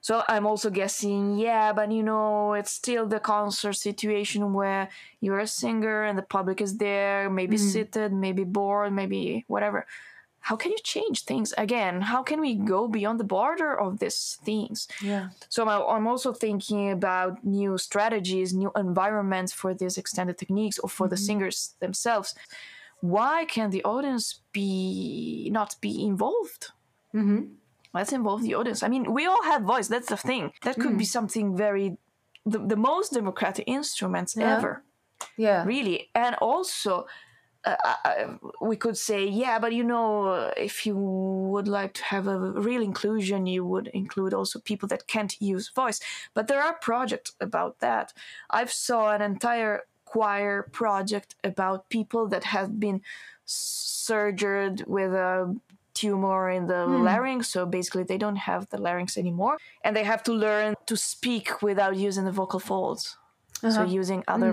So 0.03 0.23
I'm 0.29 0.47
also 0.47 0.69
guessing, 0.69 1.39
yeah, 1.39 1.73
but 1.73 1.91
you 1.91 2.03
know, 2.03 2.53
it's 2.53 2.73
still 2.73 3.07
the 3.07 3.21
concert 3.21 3.73
situation 3.73 4.53
where 4.53 4.91
you're 5.23 5.41
a 5.41 5.47
singer 5.47 6.05
and 6.05 6.19
the 6.19 6.23
public 6.23 6.61
is 6.61 6.77
there, 6.77 7.31
maybe 7.31 7.57
mm-hmm. 7.57 7.69
seated, 7.69 8.13
maybe 8.13 8.45
bored, 8.45 8.93
maybe 8.93 9.47
whatever. 9.49 9.87
How 10.49 10.57
can 10.57 10.73
you 10.73 10.79
change 10.85 11.25
things 11.25 11.55
again? 11.57 12.03
How 12.03 12.23
can 12.23 12.39
we 12.39 12.55
go 12.55 12.87
beyond 12.87 13.19
the 13.19 13.31
border 13.37 13.73
of 13.87 13.99
these 13.99 14.39
things? 14.45 14.89
yeah 15.01 15.29
So 15.49 15.61
I'm- 15.67 16.07
also 16.07 16.33
thinking 16.33 16.91
about 16.99 17.33
new 17.45 17.79
strategies, 17.79 18.53
new 18.53 18.71
environments 18.77 19.53
for 19.61 19.71
these 19.75 19.97
extended 20.03 20.37
techniques 20.37 20.79
or 20.79 20.89
for 20.91 21.09
the 21.09 21.17
mm-hmm. 21.17 21.29
singers 21.29 21.57
themselves. 21.81 22.35
Why 23.01 23.47
can 23.55 23.71
the 23.71 23.83
audience 23.85 24.27
be 24.53 25.49
not 25.59 25.71
be 25.81 25.93
involved? 26.11 26.63
Mm-hmm. 27.15 27.41
Let's 27.97 28.13
involve 28.13 28.43
the 28.43 28.55
audience. 28.55 28.83
I 28.87 28.89
mean, 28.89 29.05
we 29.19 29.23
all 29.31 29.45
have 29.51 29.63
voice. 29.75 29.89
That's 29.89 30.11
the 30.15 30.23
thing. 30.31 30.53
That 30.63 30.77
could 30.83 30.97
be 30.99 31.05
mm. 31.05 31.17
something 31.17 31.57
very 31.57 31.97
the, 32.53 32.59
the 32.73 32.77
most 32.77 33.13
democratic 33.13 33.65
instruments 33.67 34.37
Yeah. 34.37 34.57
ever 34.57 34.83
yeah 35.37 35.65
really 35.65 36.11
and 36.15 36.35
also 36.37 37.07
uh, 37.65 37.77
uh, 38.05 38.27
we 38.61 38.77
could 38.77 38.97
say 38.97 39.27
yeah 39.27 39.59
but 39.59 39.73
you 39.73 39.83
know 39.83 40.27
uh, 40.27 40.51
if 40.57 40.85
you 40.85 40.97
would 40.97 41.69
like 41.69 41.95
to 41.95 42.05
have 42.05 42.27
a 42.27 42.39
real 42.39 42.83
inclusion 42.83 43.47
you 43.47 43.65
would 43.65 43.89
include 43.89 44.35
also 44.35 44.59
people 44.59 44.89
that 44.89 45.07
can't 45.07 45.41
use 45.41 45.71
voice. 45.71 46.01
But 46.35 46.49
there 46.49 46.63
are 46.63 46.75
projects 46.75 47.33
about 47.41 47.81
that. 47.81 48.13
I've 48.51 48.73
saw 48.73 49.13
an 49.13 49.23
entire 49.23 49.83
choir 50.05 50.63
project 50.63 51.35
about 51.43 51.89
people 51.89 52.29
that 52.29 52.45
have 52.45 52.79
been 52.79 53.01
surgered 53.45 54.85
with 54.87 55.13
a 55.13 55.57
tumor 55.95 56.51
in 56.51 56.67
the 56.67 56.87
larynx 56.87 57.49
so 57.49 57.65
basically 57.65 58.03
they 58.03 58.19
don't 58.19 58.37
have 58.37 58.69
the 58.71 58.79
larynx 58.79 59.17
anymore 59.17 59.57
and 59.85 59.95
they 59.97 60.03
have 60.03 60.23
to 60.25 60.33
learn 60.33 60.75
to 60.87 60.97
speak 60.97 61.63
without 61.63 61.97
using 61.97 62.25
the 62.25 62.33
vocal 62.33 62.59
folds. 62.59 63.17
So 63.61 63.83
using 63.83 64.23
other 64.29 64.53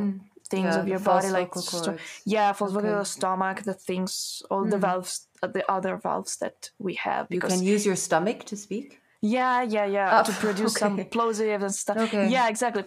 things 0.54 0.72
Yeah, 0.74 0.82
of 0.82 0.88
your 0.94 1.00
body 1.14 1.30
like 1.40 1.52
sto- 1.56 1.98
yeah 2.36 2.50
false 2.58 2.74
vocal 2.78 2.90
Okay. 3.02 3.04
stomach 3.18 3.58
the 3.70 3.78
things 3.90 4.12
all 4.52 4.64
the 4.74 4.80
valves 4.86 5.14
uh, 5.44 5.48
the 5.58 5.64
other 5.76 5.94
valves 6.08 6.34
that 6.44 6.58
we 6.86 6.94
have 7.08 7.24
you 7.36 7.42
can 7.52 7.62
use 7.74 7.84
your 7.90 7.98
stomach 8.08 8.40
to 8.50 8.56
speak? 8.66 8.88
Yeah 9.38 9.58
yeah 9.76 9.88
yeah 9.98 10.10
Oh, 10.20 10.24
to 10.30 10.34
produce 10.46 10.74
some 10.84 10.96
plosives 11.16 11.64
and 11.68 11.76
stuff. 11.84 11.98
Okay. 12.06 12.26
yeah 12.36 12.46
exactly. 12.54 12.84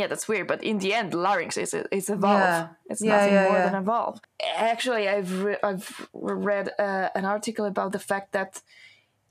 Yeah 0.00 0.06
that's 0.10 0.26
weird 0.30 0.46
but 0.52 0.60
in 0.70 0.76
the 0.84 0.90
end 1.00 1.10
larynx 1.26 1.52
is 1.64 1.72
a, 1.78 1.80
it's 1.96 2.08
a 2.16 2.16
valve. 2.26 2.40
Yeah. 2.40 2.68
it's 2.90 3.02
Yeah, 3.02 3.12
nothing 3.16 3.34
more 3.48 3.60
than 3.66 3.74
a 3.82 3.84
valve. 3.92 4.18
Actually 4.72 5.04
i've 5.16 5.32
re- 5.46 5.62
i've 5.70 5.88
read 6.50 6.66
uh, 6.86 7.08
an 7.18 7.24
article 7.36 7.64
about 7.72 7.90
the 7.96 8.02
fact 8.10 8.28
that 8.38 8.52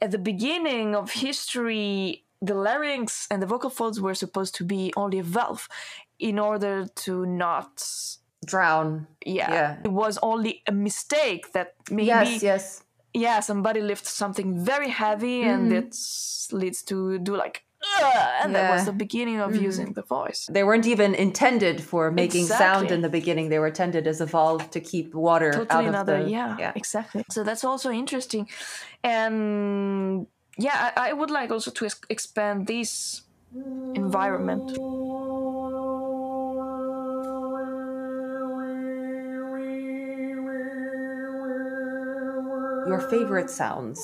at 0.06 0.10
the 0.16 0.22
beginning 0.32 0.88
of 1.02 1.06
history 1.28 2.24
the 2.50 2.54
larynx 2.68 3.28
and 3.32 3.38
the 3.44 3.50
vocal 3.54 3.70
folds 3.80 3.98
were 4.06 4.16
supposed 4.24 4.54
to 4.60 4.64
be 4.76 4.82
only 5.04 5.20
a 5.26 5.28
valve 5.40 5.64
in 6.20 6.38
order 6.40 6.86
to 7.04 7.26
not 7.26 7.84
drown. 8.46 9.08
Yeah, 9.26 9.52
Yeah. 9.54 9.78
it 9.84 9.92
was 9.92 10.18
only 10.22 10.62
a 10.68 10.72
mistake 10.72 11.52
that 11.54 11.74
maybe 11.92 12.08
yes 12.08 12.44
yes. 12.44 12.84
Yeah 13.14 13.40
somebody 13.42 13.82
lifts 13.82 14.12
something 14.12 14.66
very 14.66 14.90
heavy 14.90 15.42
Mm-hmm. 15.42 15.54
and 15.54 15.74
it 15.74 15.96
leads 16.52 16.84
to 16.84 17.18
do 17.20 17.36
like 17.36 17.64
and 18.44 18.54
that 18.56 18.72
was 18.72 18.82
Mm-hmm. 18.82 18.86
the 18.92 18.98
beginning 19.06 19.40
of 19.40 19.56
using 19.56 19.94
the 19.94 20.02
voice. 20.04 20.42
They 20.52 20.64
weren't 20.64 20.86
even 20.86 21.16
intended 21.16 21.82
for 21.82 22.12
making 22.12 22.46
sound 22.48 22.92
in 22.92 23.02
the 23.02 23.10
beginning. 23.10 23.50
They 23.50 23.60
were 23.60 23.68
intended 23.68 24.06
as 24.08 24.20
a 24.22 24.26
valve 24.26 24.70
to 24.72 24.80
keep 24.82 25.14
water 25.16 25.52
totally 25.54 25.70
out 25.76 25.84
of 25.84 25.88
another 25.94 26.24
the 26.24 26.30
yeah, 26.30 26.72
exactly. 26.76 27.24
So 27.32 27.44
that's 27.44 27.64
also 27.64 27.90
interesting. 27.92 28.48
And 29.04 30.28
yeah 30.58 30.92
i, 30.98 31.10
I 31.10 31.14
would 31.14 31.32
like 31.32 31.50
also 31.56 31.72
to 31.72 31.86
ex- 31.86 32.02
expand 32.10 32.68
this 32.68 33.22
environment 33.96 34.78
your 42.90 43.00
favorite 43.14 43.50
sounds. 43.62 44.00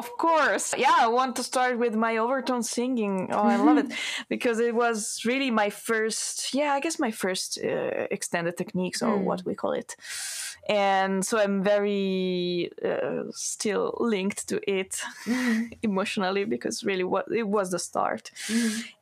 Of 0.00 0.08
course. 0.18 0.66
Yeah 0.76 0.96
i 1.06 1.08
want 1.18 1.32
to 1.36 1.42
start 1.42 1.74
with 1.84 1.94
my 2.06 2.14
overtone 2.24 2.62
singing. 2.62 3.14
Oh 3.36 3.46
i 3.54 3.56
love 3.56 3.78
it. 3.84 3.88
Because 4.34 4.58
it 4.68 4.74
was 4.74 4.98
really 5.30 5.50
my 5.62 5.70
first 5.70 6.54
yeah 6.58 6.70
i 6.76 6.80
guess 6.84 6.96
my 6.98 7.12
first 7.22 7.48
uh, 7.58 8.16
extended 8.16 8.54
techniques 8.62 9.00
or 9.02 9.14
what 9.28 9.40
we 9.46 9.54
call 9.54 9.72
it. 9.82 9.90
And 10.68 11.24
so 11.28 11.34
i'm 11.44 11.62
very 11.62 12.70
uh, 12.90 13.22
still 13.32 13.86
linked 14.14 14.40
to 14.50 14.56
it 14.78 14.92
emotionally 15.88 16.44
because 16.54 16.76
really 16.90 17.04
what 17.14 17.24
it 17.42 17.48
was 17.56 17.66
the 17.74 17.78
start. 17.88 18.24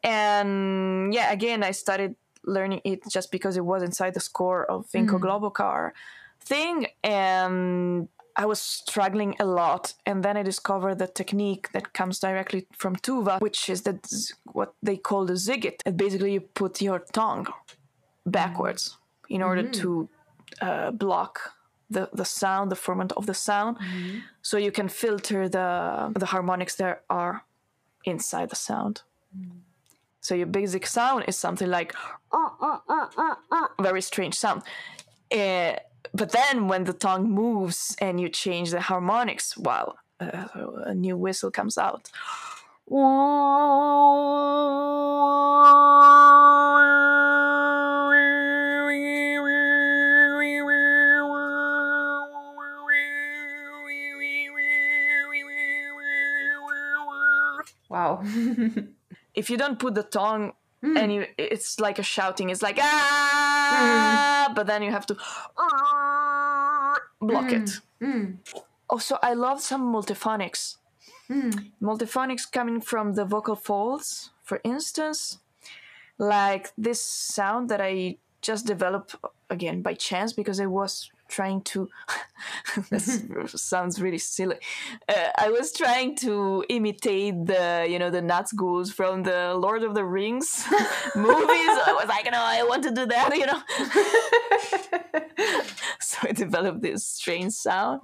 And 0.02 1.14
yeah 1.16 1.28
again 1.38 1.60
i 1.70 1.72
started 1.72 2.14
learning 2.56 2.80
it 2.84 3.00
just 3.16 3.28
because 3.36 3.56
it 3.56 3.64
was 3.72 3.82
inside 3.82 4.14
the 4.14 4.20
score 4.30 4.62
of 4.70 4.86
Vinko 4.92 5.18
Globokar 5.24 5.90
thing 6.46 6.86
and 7.02 8.08
I 8.36 8.44
was 8.46 8.60
struggling 8.60 9.34
a 9.40 9.46
lot 9.46 9.94
and 10.04 10.22
then 10.22 10.36
I 10.36 10.42
discovered 10.42 10.98
the 10.98 11.06
technique 11.06 11.72
that 11.72 11.92
comes 11.94 12.18
directly 12.18 12.66
from 12.76 12.96
Tuva, 12.96 13.40
which 13.40 13.68
is 13.68 13.82
the 13.82 13.98
what 14.52 14.74
they 14.82 14.96
call 14.96 15.24
the 15.24 15.34
sygyt 15.34 15.80
and 15.86 15.96
basically 15.96 16.32
you 16.34 16.40
put 16.40 16.82
your 16.82 17.00
tongue 17.12 17.46
backwards 18.26 18.98
in 19.28 19.42
order 19.42 19.62
mm-hmm. 19.62 19.80
to 19.82 20.08
uh, 20.60 20.90
block 20.90 21.54
the, 21.88 22.08
the 22.12 22.24
sound, 22.24 22.70
the 22.70 22.76
format 22.76 23.12
of 23.12 23.26
the 23.26 23.34
sound. 23.34 23.78
Mm-hmm. 23.78 24.18
So 24.42 24.58
you 24.58 24.72
can 24.72 24.88
filter 24.88 25.48
the 25.48 26.12
the 26.14 26.26
harmonics 26.26 26.76
that 26.76 27.04
are 27.08 27.44
inside 28.04 28.50
the 28.50 28.56
sound. 28.56 29.02
Mm. 29.36 29.60
So 30.20 30.34
your 30.34 30.46
basic 30.46 30.86
sound 30.86 31.24
is 31.28 31.36
something 31.36 31.70
like 31.70 31.94
uh, 32.32 32.50
uh, 32.60 32.78
uh, 32.88 33.66
very 33.80 34.02
strange 34.02 34.34
sound. 34.34 34.62
Eh, 35.30 35.76
but 36.16 36.32
then 36.32 36.68
when 36.68 36.84
the 36.84 36.92
tongue 36.92 37.30
moves 37.30 37.96
and 38.00 38.20
you 38.20 38.28
change 38.28 38.70
the 38.70 38.80
harmonics, 38.80 39.56
wow, 39.56 39.94
uh, 40.20 40.48
a 40.84 40.94
new 40.94 41.16
whistle 41.16 41.50
comes 41.50 41.76
out. 41.78 42.10
Wow. 57.88 58.22
If 59.34 59.50
you 59.50 59.58
don't 59.58 59.78
put 59.78 59.94
the 59.94 60.02
tongue 60.02 60.54
and 60.82 61.12
you, 61.12 61.26
it's 61.36 61.78
like 61.78 61.98
a 61.98 62.02
shouting, 62.02 62.48
it's 62.48 62.62
like 62.62 62.78
ah, 62.80 64.50
but 64.54 64.66
then 64.66 64.82
you 64.82 64.90
have 64.90 65.04
to 65.06 65.16
block 67.26 67.52
it. 67.52 67.80
Mm, 68.00 68.14
mm. 68.14 68.36
Also, 68.88 69.18
I 69.22 69.34
love 69.34 69.60
some 69.60 69.92
multiphonics. 69.92 70.76
Mm. 71.28 71.72
Multiphonics 71.82 72.50
coming 72.50 72.80
from 72.80 73.14
the 73.14 73.24
vocal 73.24 73.56
folds, 73.56 74.30
for 74.44 74.60
instance, 74.64 75.38
like 76.18 76.72
this 76.78 77.00
sound 77.02 77.68
that 77.68 77.80
I 77.80 78.18
just 78.42 78.66
developed 78.66 79.16
again 79.50 79.82
by 79.82 79.94
chance 79.94 80.32
because 80.32 80.60
I 80.60 80.66
was 80.66 81.10
trying 81.28 81.62
to. 81.62 81.88
this 82.90 83.22
sounds 83.56 84.00
really 84.00 84.18
silly. 84.18 84.56
Uh, 85.08 85.30
I 85.38 85.50
was 85.50 85.72
trying 85.72 86.16
to 86.16 86.64
imitate 86.68 87.46
the, 87.46 87.86
you 87.88 87.98
know, 87.98 88.10
the 88.10 88.20
Nazgûls 88.20 88.92
from 88.92 89.22
the 89.22 89.54
Lord 89.54 89.82
of 89.82 89.94
the 89.94 90.04
Rings 90.04 90.64
movies. 91.16 91.74
I 91.86 91.96
was 91.98 92.08
like, 92.08 92.24
no, 92.30 92.38
I 92.38 92.62
want 92.62 92.82
to 92.84 92.90
do 92.90 93.06
that, 93.06 93.36
you 93.36 93.46
know. 93.46 93.62
so 96.00 96.18
I 96.22 96.32
developed 96.32 96.82
this 96.82 97.06
strange 97.06 97.52
sound. 97.52 98.00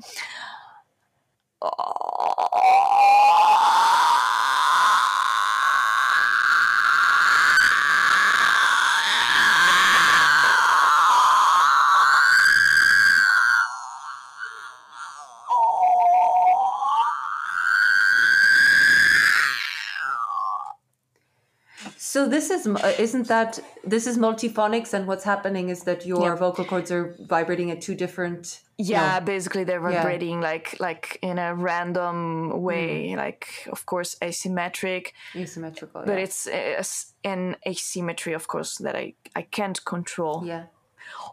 So 22.22 22.28
this 22.28 22.50
is 22.50 22.68
uh, 22.68 22.94
isn't 23.00 23.26
that 23.26 23.58
this 23.82 24.06
is 24.06 24.16
multiphonics, 24.16 24.94
and 24.94 25.08
what's 25.08 25.24
happening 25.24 25.70
is 25.70 25.82
that 25.88 26.06
your 26.06 26.22
Yeah. 26.28 26.36
vocal 26.36 26.64
cords 26.64 26.92
are 26.92 27.16
vibrating 27.36 27.72
at 27.72 27.80
two 27.80 27.96
different. 27.96 28.60
Yeah, 28.78 29.18
no. 29.18 29.24
basically 29.34 29.64
they're 29.64 29.82
Yeah. 29.90 30.02
vibrating 30.02 30.40
like 30.40 30.76
like 30.78 31.18
in 31.20 31.36
a 31.40 31.52
random 31.70 32.16
way, 32.62 33.16
like 33.16 33.44
of 33.72 33.86
course 33.86 34.10
asymmetric, 34.22 35.04
asymmetrical. 35.34 36.02
but 36.06 36.16
yeah. 36.16 36.24
it's 36.26 36.46
s- 36.46 37.14
an 37.24 37.56
asymmetry, 37.66 38.34
of 38.34 38.46
course, 38.46 38.72
that 38.84 38.94
I 38.94 39.14
I 39.40 39.42
can't 39.58 39.84
control. 39.84 40.36
yeah. 40.46 40.66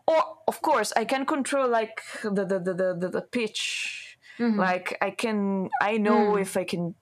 Or 0.07 0.21
of 0.47 0.57
course 0.63 0.89
I 1.01 1.05
can 1.05 1.23
control 1.25 1.67
like 1.79 2.01
the 2.23 2.45
the 2.51 2.57
the 2.67 2.73
the, 2.81 2.89
the, 3.01 3.09
the 3.17 3.21
pitch. 3.37 4.17
Mm-hmm. 4.39 4.59
Like 4.59 4.97
I 5.07 5.11
can 5.11 5.69
I 5.91 5.97
know 6.05 6.33
Mm. 6.33 6.41
if 6.41 6.57
I 6.57 6.63
can 6.65 6.95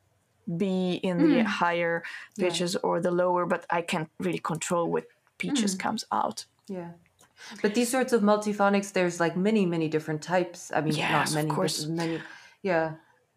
be 0.55 0.93
in 1.03 1.17
the 1.29 1.43
higher 1.43 2.03
pitches 2.39 2.75
or 2.77 3.01
the 3.01 3.12
lower, 3.12 3.45
but 3.45 3.65
I 3.69 3.81
can't 3.81 4.10
really 4.19 4.39
control 4.39 4.89
what 4.91 5.05
pitches 5.38 5.75
Mm. 5.75 5.79
comes 5.79 6.05
out. 6.12 6.45
Yeah. 6.67 6.91
But 7.62 7.75
these 7.75 7.89
sorts 7.91 8.13
of 8.13 8.21
multiphonics, 8.21 8.91
there's 8.93 9.19
like 9.19 9.36
many, 9.38 9.65
many 9.65 9.88
different 9.89 10.21
types. 10.21 10.71
I 10.73 10.81
mean, 10.81 10.95
Yes, 10.95 11.12
not 11.12 11.27
of 11.29 11.33
many, 11.36 11.49
course. 11.49 11.86
but 11.86 11.93
many. 11.95 12.21
Yeah. 12.63 12.93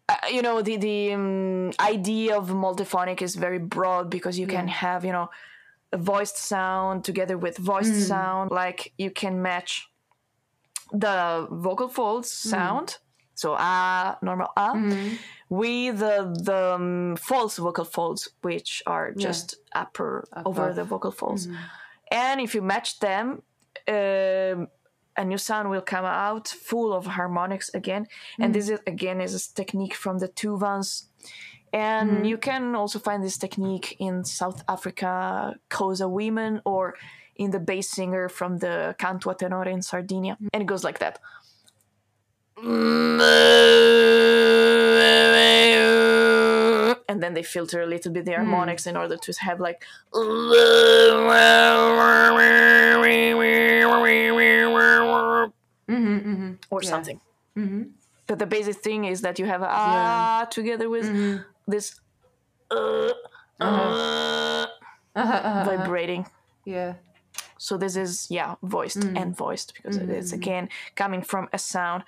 uh, 0.09 0.15
you 0.35 0.41
know 0.41 0.61
the 0.61 0.75
the 0.77 1.13
um, 1.13 1.71
idea 1.79 2.35
of 2.37 2.49
multiphonic 2.49 3.21
is 3.21 3.35
very 3.35 3.59
broad 3.59 4.09
because 4.09 4.35
you 4.41 4.47
can 4.47 4.67
have 4.67 5.05
you 5.07 5.11
know 5.17 5.29
a 5.93 5.97
voiced 5.97 6.37
sound 6.37 7.03
together 7.09 7.37
with 7.37 7.55
voiced 7.57 8.07
sound 8.07 8.51
like 8.51 8.79
you 8.97 9.11
can 9.21 9.33
match 9.41 9.71
the 10.91 11.47
vocal 11.49 11.87
folds 11.87 12.29
sound 12.31 12.97
so 13.35 13.55
ah 13.57 14.17
normal 14.21 14.49
ah 14.57 14.73
with 15.51 15.99
the 15.99 16.15
the 16.49 16.75
um, 16.75 17.17
false 17.17 17.57
vocal 17.57 17.83
folds 17.83 18.29
which 18.41 18.81
are 18.87 19.11
just 19.11 19.57
upper 19.75 20.23
over 20.45 20.73
the 20.73 20.85
vocal 20.85 21.11
folds. 21.11 21.47
And 22.09 22.39
if 22.39 22.55
you 22.55 22.61
match 22.61 22.99
them 22.99 23.43
um, 23.87 24.67
a 25.17 25.25
new 25.25 25.37
sound 25.37 25.69
will 25.69 25.81
come 25.81 26.05
out 26.05 26.47
full 26.47 26.93
of 26.93 27.05
harmonics 27.05 27.69
again. 27.73 28.07
And 28.39 28.55
this 28.55 28.69
is 28.69 28.79
again 28.87 29.19
is 29.19 29.33
a 29.35 29.53
technique 29.53 29.93
from 30.03 30.19
the 30.19 30.29
tuvans. 30.29 31.07
And 31.73 32.25
you 32.31 32.37
can 32.37 32.73
also 32.75 32.99
find 32.99 33.21
this 33.21 33.37
technique 33.37 33.95
in 33.99 34.23
south 34.23 34.63
africa 34.67 35.55
Xhosa 35.69 36.09
women 36.09 36.61
or 36.65 36.95
in 37.35 37.51
the 37.51 37.59
bass 37.59 37.89
singer 37.89 38.29
from 38.29 38.59
the 38.59 38.95
canto 38.97 39.33
tenore 39.33 39.67
in 39.67 39.81
sardinia. 39.81 40.37
And 40.53 40.63
it 40.63 40.65
goes 40.65 40.83
like 40.83 40.99
that 40.99 41.19
and 47.09 47.21
then 47.21 47.33
they 47.33 47.43
filter 47.43 47.81
a 47.81 47.85
little 47.85 48.11
bit 48.11 48.25
the 48.25 48.33
harmonics 48.33 48.85
in 48.87 48.95
order 48.95 49.17
to 49.17 49.33
have 49.41 49.59
like 49.59 49.83
Mm-hmm, 55.89 56.17
mm-hmm. 56.17 56.51
or 56.69 56.81
Yeah. 56.83 56.89
something. 56.89 57.19
Mm-hmm. 57.57 57.81
but 58.27 58.39
the 58.39 58.45
basic 58.45 58.77
thing 58.77 59.03
is 59.05 59.19
that 59.21 59.37
you 59.39 59.45
have 59.45 59.61
a 59.61 59.67
ah 59.69 60.47
together 60.49 60.87
with 60.89 61.07
this 61.67 61.99
uh, 62.71 63.11
uh, 63.59 64.65
Uh-huh, 65.13 65.63
vibrating. 65.65 66.25
Yeah. 66.63 66.93
so 67.57 67.75
this 67.77 67.95
is 67.97 68.27
yeah 68.29 68.55
voiced 68.63 69.03
and 69.19 69.35
voiced 69.35 69.73
because 69.75 69.97
it 69.97 70.09
is 70.09 70.31
again 70.39 70.69
coming 70.95 71.21
from 71.31 71.49
a 71.51 71.57
sound 71.57 72.03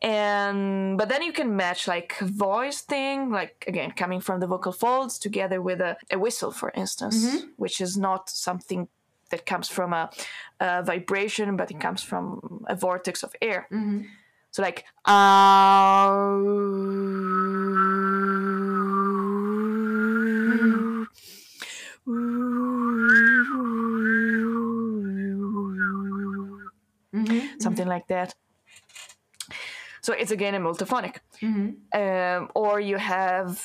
and 0.00 0.96
but 0.96 1.08
then 1.08 1.22
you 1.22 1.32
can 1.32 1.56
match 1.56 1.88
like 1.88 2.16
voice 2.20 2.82
thing 2.82 3.30
like 3.30 3.64
again 3.66 3.90
coming 3.90 4.20
from 4.20 4.38
the 4.38 4.46
vocal 4.46 4.72
folds 4.72 5.18
together 5.18 5.60
with 5.60 5.80
a, 5.80 5.96
a 6.10 6.18
whistle 6.18 6.52
for 6.52 6.70
instance 6.76 7.26
mm-hmm. 7.26 7.46
which 7.56 7.80
is 7.80 7.96
not 7.96 8.30
something 8.30 8.88
that 9.30 9.46
comes 9.46 9.68
from 9.68 9.92
a, 9.92 10.10
a 10.60 10.82
vibration 10.82 11.56
but 11.56 11.70
it 11.70 11.80
comes 11.80 12.02
from 12.02 12.64
a 12.68 12.74
vortex 12.74 13.22
of 13.22 13.34
air. 13.42 13.68
Mm-hmm. 13.72 14.02
So 14.50 14.62
like 14.62 14.84
ah, 15.04 16.08
mm-hmm. 27.14 27.58
something 27.60 27.86
like 27.86 28.08
that. 28.08 28.34
So 30.08 30.14
it's 30.14 30.30
again 30.30 30.54
a 30.54 30.58
multiphonic. 30.58 31.16
Mm-hmm. 31.42 31.68
Um, 32.00 32.48
or 32.54 32.80
you 32.80 32.96
have 32.96 33.62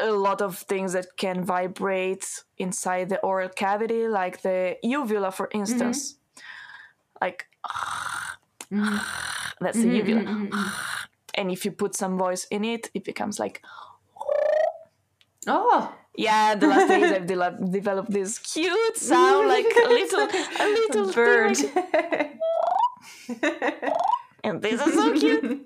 a 0.00 0.10
lot 0.10 0.40
of 0.40 0.56
things 0.56 0.94
that 0.94 1.08
can 1.18 1.44
vibrate 1.44 2.26
inside 2.56 3.10
the 3.10 3.20
oral 3.20 3.50
cavity, 3.50 4.08
like 4.08 4.40
the 4.40 4.78
uvula, 4.82 5.30
for 5.30 5.50
instance. 5.52 5.98
Mm-hmm. 6.14 7.24
Like 7.24 7.46
mm-hmm. 8.72 8.96
that's 9.64 9.76
the 9.82 9.88
uvula. 10.00 10.48
And 11.36 11.50
if 11.50 11.64
you 11.66 11.72
put 11.72 11.94
some 11.96 12.16
voice 12.16 12.46
in 12.50 12.64
it, 12.64 12.90
it 12.94 13.04
becomes 13.04 13.38
like 13.38 13.60
Oh. 15.46 15.92
yeah. 16.16 16.54
The 16.54 16.66
last 16.66 16.88
days 16.88 17.12
I've 17.12 17.26
de- 17.32 17.58
developed 17.78 18.10
this 18.10 18.38
cute 18.38 18.96
sound, 18.96 19.48
like 19.48 19.66
a 19.84 19.88
little, 19.98 20.28
a 20.64 20.66
little 20.80 21.12
Bird. 21.12 21.58
like- 23.28 23.92
and 24.44 24.62
this 24.62 24.80
is 24.86 24.94
so 24.94 25.12
cute. 25.12 25.62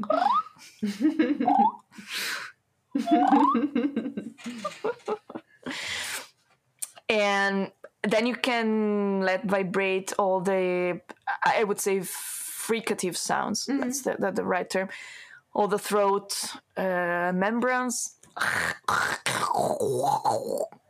and 7.08 7.70
then 8.04 8.26
you 8.26 8.34
can 8.36 9.20
let 9.20 9.44
vibrate 9.44 10.12
all 10.18 10.40
the 10.40 11.00
i 11.44 11.64
would 11.64 11.80
say 11.80 12.00
fricative 12.68 13.16
sounds. 13.16 13.66
Mm-hmm. 13.66 13.80
That's 13.80 14.02
the, 14.02 14.16
the, 14.18 14.30
the 14.30 14.44
right 14.44 14.68
term. 14.68 14.88
All 15.54 15.68
the 15.68 15.78
throat 15.78 16.36
uh, 16.76 17.32
membranes. 17.34 18.16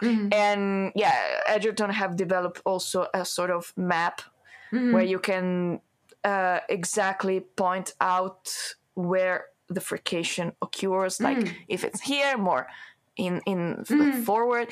Mm-hmm. 0.02 0.28
And 0.32 0.92
yeah 0.94 1.14
edgerton 1.46 1.90
have 1.90 2.16
developed 2.16 2.60
also 2.66 3.06
a 3.14 3.24
sort 3.24 3.50
of 3.50 3.72
map 3.76 4.20
mm-hmm. 4.70 4.92
where 4.92 5.02
you 5.02 5.18
can 5.18 5.80
uh, 6.28 6.60
exactly 6.68 7.40
point 7.40 7.94
out 8.00 8.74
where 8.94 9.46
the 9.68 9.80
frication 9.80 10.52
occurs. 10.60 11.20
Like 11.20 11.42
hmm. 11.42 11.54
if 11.68 11.84
it's 11.84 12.02
here, 12.02 12.36
more 12.36 12.66
in 13.16 13.40
in 13.46 13.60
f- 13.80 13.88
hmm. 13.88 14.22
forward 14.22 14.68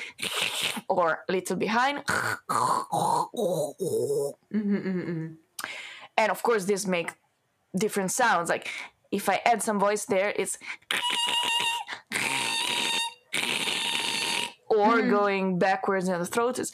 or 0.87 1.07
a 1.27 1.31
little 1.31 1.55
behind. 1.55 2.05
Mm-hmm, 4.55 4.75
mm-hmm, 4.75 4.99
mm-hmm. 4.99 5.33
And 6.17 6.31
of 6.31 6.41
course, 6.43 6.65
this 6.65 6.87
make 6.87 7.09
different 7.75 8.11
sounds. 8.11 8.49
Like 8.49 8.69
if 9.11 9.29
I 9.29 9.41
add 9.45 9.61
some 9.63 9.79
voice 9.79 10.05
there, 10.05 10.33
it's 10.35 10.57
or 14.69 15.01
going 15.01 15.57
backwards 15.57 16.07
in 16.07 16.19
the 16.19 16.25
throat 16.25 16.59
is 16.59 16.71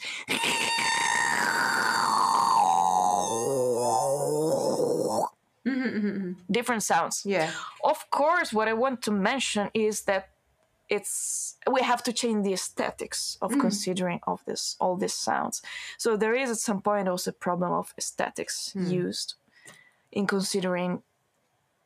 different 6.50 6.82
sounds. 6.82 7.22
Yeah. 7.24 7.50
Of 7.82 8.10
course, 8.10 8.52
what 8.52 8.68
I 8.68 8.72
want 8.72 9.02
to 9.02 9.10
mention 9.10 9.70
is 9.74 10.02
that 10.02 10.30
it's 10.90 11.56
we 11.70 11.80
have 11.80 12.02
to 12.02 12.12
change 12.12 12.44
the 12.44 12.52
aesthetics 12.52 13.38
of 13.40 13.52
mm. 13.52 13.60
considering 13.60 14.20
of 14.26 14.44
this 14.44 14.76
all 14.80 14.96
these 14.96 15.14
sounds. 15.14 15.62
So 15.98 16.16
there 16.16 16.34
is 16.34 16.50
at 16.50 16.58
some 16.58 16.82
point 16.82 17.08
also 17.08 17.30
a 17.30 17.34
problem 17.34 17.72
of 17.72 17.94
aesthetics 17.96 18.74
mm. 18.76 18.90
used 18.90 19.34
in 20.12 20.26
considering 20.26 21.02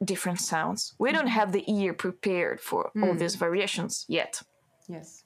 different 0.05 0.41
sounds. 0.41 0.95
We 0.99 1.11
mm. 1.11 1.15
don't 1.15 1.29
have 1.29 1.53
the 1.53 1.65
ear 1.71 1.95
prepared 1.95 2.61
for 2.61 2.91
all 3.03 3.15
these 3.15 3.37
variations 3.37 4.05
yet 4.09 4.43
Yes. 4.89 5.25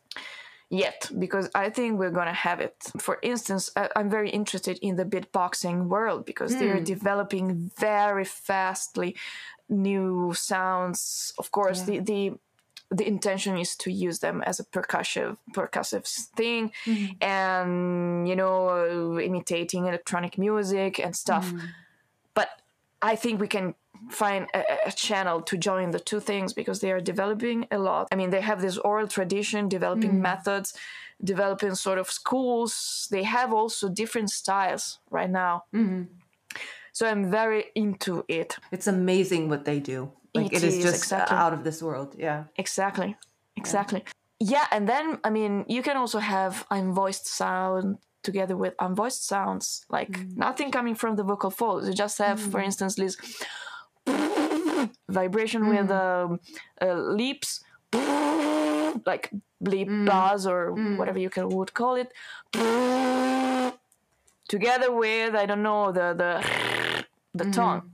Yet 0.72 1.10
because 1.18 1.50
I 1.54 1.68
think 1.68 1.98
we're 2.00 2.10
gonna 2.10 2.32
have 2.32 2.58
it. 2.58 2.74
For 2.98 3.18
instance, 3.22 3.70
I- 3.76 3.90
I'm 3.94 4.08
very 4.08 4.30
interested 4.30 4.78
in 4.80 4.96
the 4.96 5.04
beatboxing 5.04 5.88
world 5.88 6.24
because 6.24 6.56
they're 6.56 6.78
hmm. 6.78 6.94
developing 6.94 7.70
very 7.78 8.24
fastly 8.24 9.14
new 9.68 10.32
sounds. 10.34 11.34
Of 11.38 11.50
course, 11.50 11.82
the 11.82 11.98
the 12.00 12.32
the 12.90 13.06
intention 13.06 13.56
is 13.58 13.76
to 13.76 13.90
use 13.90 14.18
them 14.18 14.42
as 14.42 14.60
a 14.60 14.64
percussive 14.64 15.36
percussive 15.52 16.06
thing 16.36 16.72
hmm. 16.84 17.06
and 17.20 18.28
you 18.28 18.36
know 18.36 19.18
imitating 19.20 19.86
electronic 19.86 20.38
music 20.38 20.98
and 20.98 21.14
stuff. 21.14 21.50
Hmm. 21.50 21.58
But 22.34 22.48
i 23.04 23.16
think 23.16 23.40
we 23.40 23.48
can 23.48 23.74
find 24.10 24.46
a, 24.54 24.62
a- 24.86 24.92
channel 24.92 25.40
to 25.40 25.56
join 25.56 25.90
the 25.90 26.00
two 26.00 26.20
things 26.20 26.52
because 26.52 26.80
they 26.80 26.92
are 26.92 27.00
developing 27.00 27.66
a 27.70 27.78
lot 27.78 28.08
i 28.12 28.14
mean 28.14 28.30
they 28.30 28.40
have 28.40 28.60
this 28.60 28.78
oral 28.78 29.06
tradition 29.06 29.68
developing 29.68 30.12
mm. 30.12 30.20
methods 30.20 30.74
developing 31.22 31.74
sort 31.74 31.98
of 31.98 32.10
schools 32.10 33.08
they 33.10 33.22
have 33.22 33.52
also 33.52 33.88
different 33.88 34.30
styles 34.30 34.98
right 35.10 35.30
now 35.30 35.64
mm-hmm. 35.74 36.02
so 36.92 37.06
i'm 37.06 37.30
very 37.30 37.64
into 37.74 38.24
it 38.28 38.56
It's 38.70 38.86
amazing 38.86 39.48
what 39.48 39.64
they 39.64 39.80
do. 39.80 40.12
Like 40.34 40.52
It 40.52 40.62
it 40.62 40.64
is 40.64 40.76
is, 40.76 40.84
just 40.84 41.02
exactly. 41.04 41.36
out 41.36 41.52
of 41.52 41.62
this 41.62 41.82
world. 41.82 42.14
Yeah. 42.18 42.44
Exactly. 42.56 43.16
Exactly. 43.54 44.02
Yeah. 44.40 44.66
and 44.70 44.88
then 44.88 45.18
I 45.24 45.30
mean 45.30 45.64
you 45.68 45.82
can 45.82 45.96
also 45.96 46.18
have 46.18 46.64
unvoiced 46.70 47.26
sound 47.26 47.98
together 48.22 48.56
with 48.56 48.74
unvoiced 48.78 49.26
sounds, 49.26 49.84
like 49.90 50.12
mm. 50.12 50.36
nothing 50.36 50.70
coming 50.70 50.94
from 50.94 51.16
the 51.16 51.24
vocal 51.24 51.50
folds. 51.50 51.88
You 51.88 51.94
just 51.94 52.18
have, 52.18 52.40
for 52.40 52.60
mm. 52.60 52.64
instance, 52.64 52.94
this 52.94 53.16
vibration 55.08 55.68
with 55.68 55.88
mm. 55.88 56.24
um, 56.24 56.40
uh, 56.80 56.94
leaps, 56.94 57.64
like 57.92 59.30
bleep 59.62 59.88
mm. 59.88 60.06
buzz 60.06 60.46
or 60.46 60.72
mm. 60.72 60.96
whatever 60.96 61.18
you 61.18 61.30
can 61.30 61.48
would 61.48 61.74
call 61.74 61.96
it, 61.96 62.12
together 64.48 64.92
with 64.92 65.34
I 65.34 65.46
don't 65.46 65.62
know 65.62 65.92
the 65.92 66.14
the 66.14 66.32
the 67.34 67.44
mm-hmm. 67.44 67.50
tongue. 67.52 67.92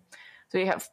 So 0.51 0.59
you 0.59 0.66
have 0.66 0.89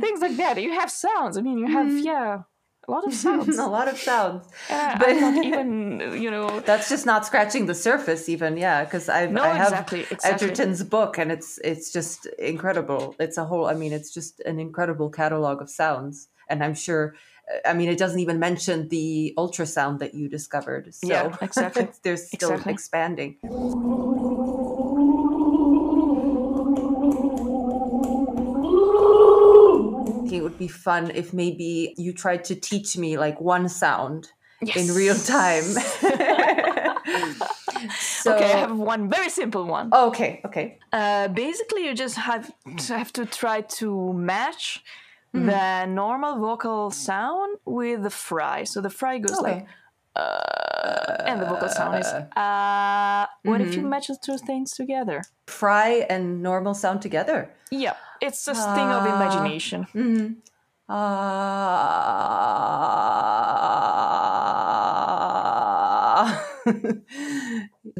things 0.00 0.20
like 0.20 0.36
that. 0.36 0.60
You 0.60 0.72
have 0.72 0.90
sounds. 0.90 1.38
I 1.38 1.42
mean, 1.42 1.58
you 1.58 1.66
have 1.66 1.90
yeah, 1.90 2.42
a 2.90 2.94
lot 2.94 3.06
of 3.06 3.14
sounds. 3.24 3.58
a 3.58 3.66
lot 3.66 3.88
of 3.88 3.98
sounds. 3.98 4.46
Yeah, 4.68 4.98
not 5.20 5.44
even 5.50 6.22
you 6.24 6.30
know. 6.30 6.60
That's 6.60 6.88
just 6.88 7.06
not 7.06 7.24
scratching 7.26 7.66
the 7.66 7.74
surface, 7.74 8.28
even. 8.28 8.56
Yeah, 8.56 8.84
because 8.84 9.08
I've 9.08 9.30
No, 9.30 9.42
I 9.42 9.48
have 9.50 9.72
exactly, 9.72 10.00
exactly. 10.10 10.48
Edgerton's 10.48 10.82
book, 10.82 11.18
and 11.18 11.30
it's 11.30 11.58
it's 11.64 11.92
just 11.92 12.26
incredible. 12.38 13.14
It's 13.18 13.38
a 13.38 13.44
whole. 13.44 13.66
I 13.66 13.74
mean, 13.74 13.92
it's 13.92 14.12
just 14.12 14.40
an 14.40 14.58
incredible 14.58 15.08
catalog 15.10 15.62
of 15.62 15.70
sounds, 15.70 16.28
and 16.48 16.62
I'm 16.64 16.74
sure. 16.74 17.14
I 17.66 17.72
mean, 17.74 17.88
it 17.88 17.98
doesn't 17.98 18.20
even 18.20 18.38
mention 18.38 18.88
the 18.88 19.34
ultrasound 19.36 19.98
that 19.98 20.14
you 20.14 20.28
discovered. 20.28 20.94
So 20.94 21.08
Yeah, 21.08 21.36
exactly. 21.42 21.88
they're 22.04 22.16
still 22.16 22.52
Exactly. 22.52 22.72
expanding. 22.74 23.36
Think 30.30 30.40
it 30.40 30.44
would 30.44 30.58
be 30.58 30.68
fun 30.68 31.10
if 31.10 31.32
maybe 31.34 31.94
you 31.98 32.12
tried 32.12 32.44
to 32.44 32.54
teach 32.54 32.96
me 32.96 33.18
like 33.18 33.40
one 33.40 33.68
sound 33.68 34.28
in 34.62 34.86
real 34.94 35.14
time. 35.16 35.64
so, 37.98 38.32
Okay, 38.32 38.52
I 38.52 38.56
have 38.58 38.76
one 38.78 39.08
very 39.10 39.28
simple 39.30 39.64
one. 39.66 39.90
Okay, 39.92 40.40
okay. 40.44 40.78
Uh, 40.92 41.28
basically, 41.28 41.86
you 41.86 41.94
just 41.94 42.16
have 42.16 42.52
to 42.78 42.98
have 42.98 43.12
to 43.14 43.26
try 43.26 43.60
to 43.62 44.12
match 44.12 44.82
Mm-hmm. 45.32 45.46
the 45.48 45.86
normal 45.86 46.40
vocal 46.40 46.90
sound 46.90 47.58
with 47.64 48.02
the 48.02 48.10
fry. 48.10 48.64
So 48.64 48.80
the 48.80 48.90
fry 48.90 49.18
goes 49.18 49.40
Okay. 49.40 49.52
like, 49.52 49.66
uh, 50.16 51.22
and 51.26 51.40
the 51.40 51.46
vocal 51.46 51.68
sound 51.68 51.98
is, 52.00 52.06
uh. 52.06 53.26
What 53.42 53.60
if 53.60 53.74
you 53.74 53.80
Mm-hmm. 53.82 53.88
match 53.90 54.08
the 54.08 54.18
two 54.22 54.36
things 54.38 54.72
together? 54.72 55.22
Fry 55.46 56.06
and 56.10 56.42
normal 56.42 56.74
sound 56.74 57.00
together. 57.02 57.50
Yeah, 57.70 57.94
it's 58.20 58.46
a 58.48 58.54
thing 58.54 58.88
of 58.90 59.06
imagination. 59.06 59.86
Ah. 65.10 66.46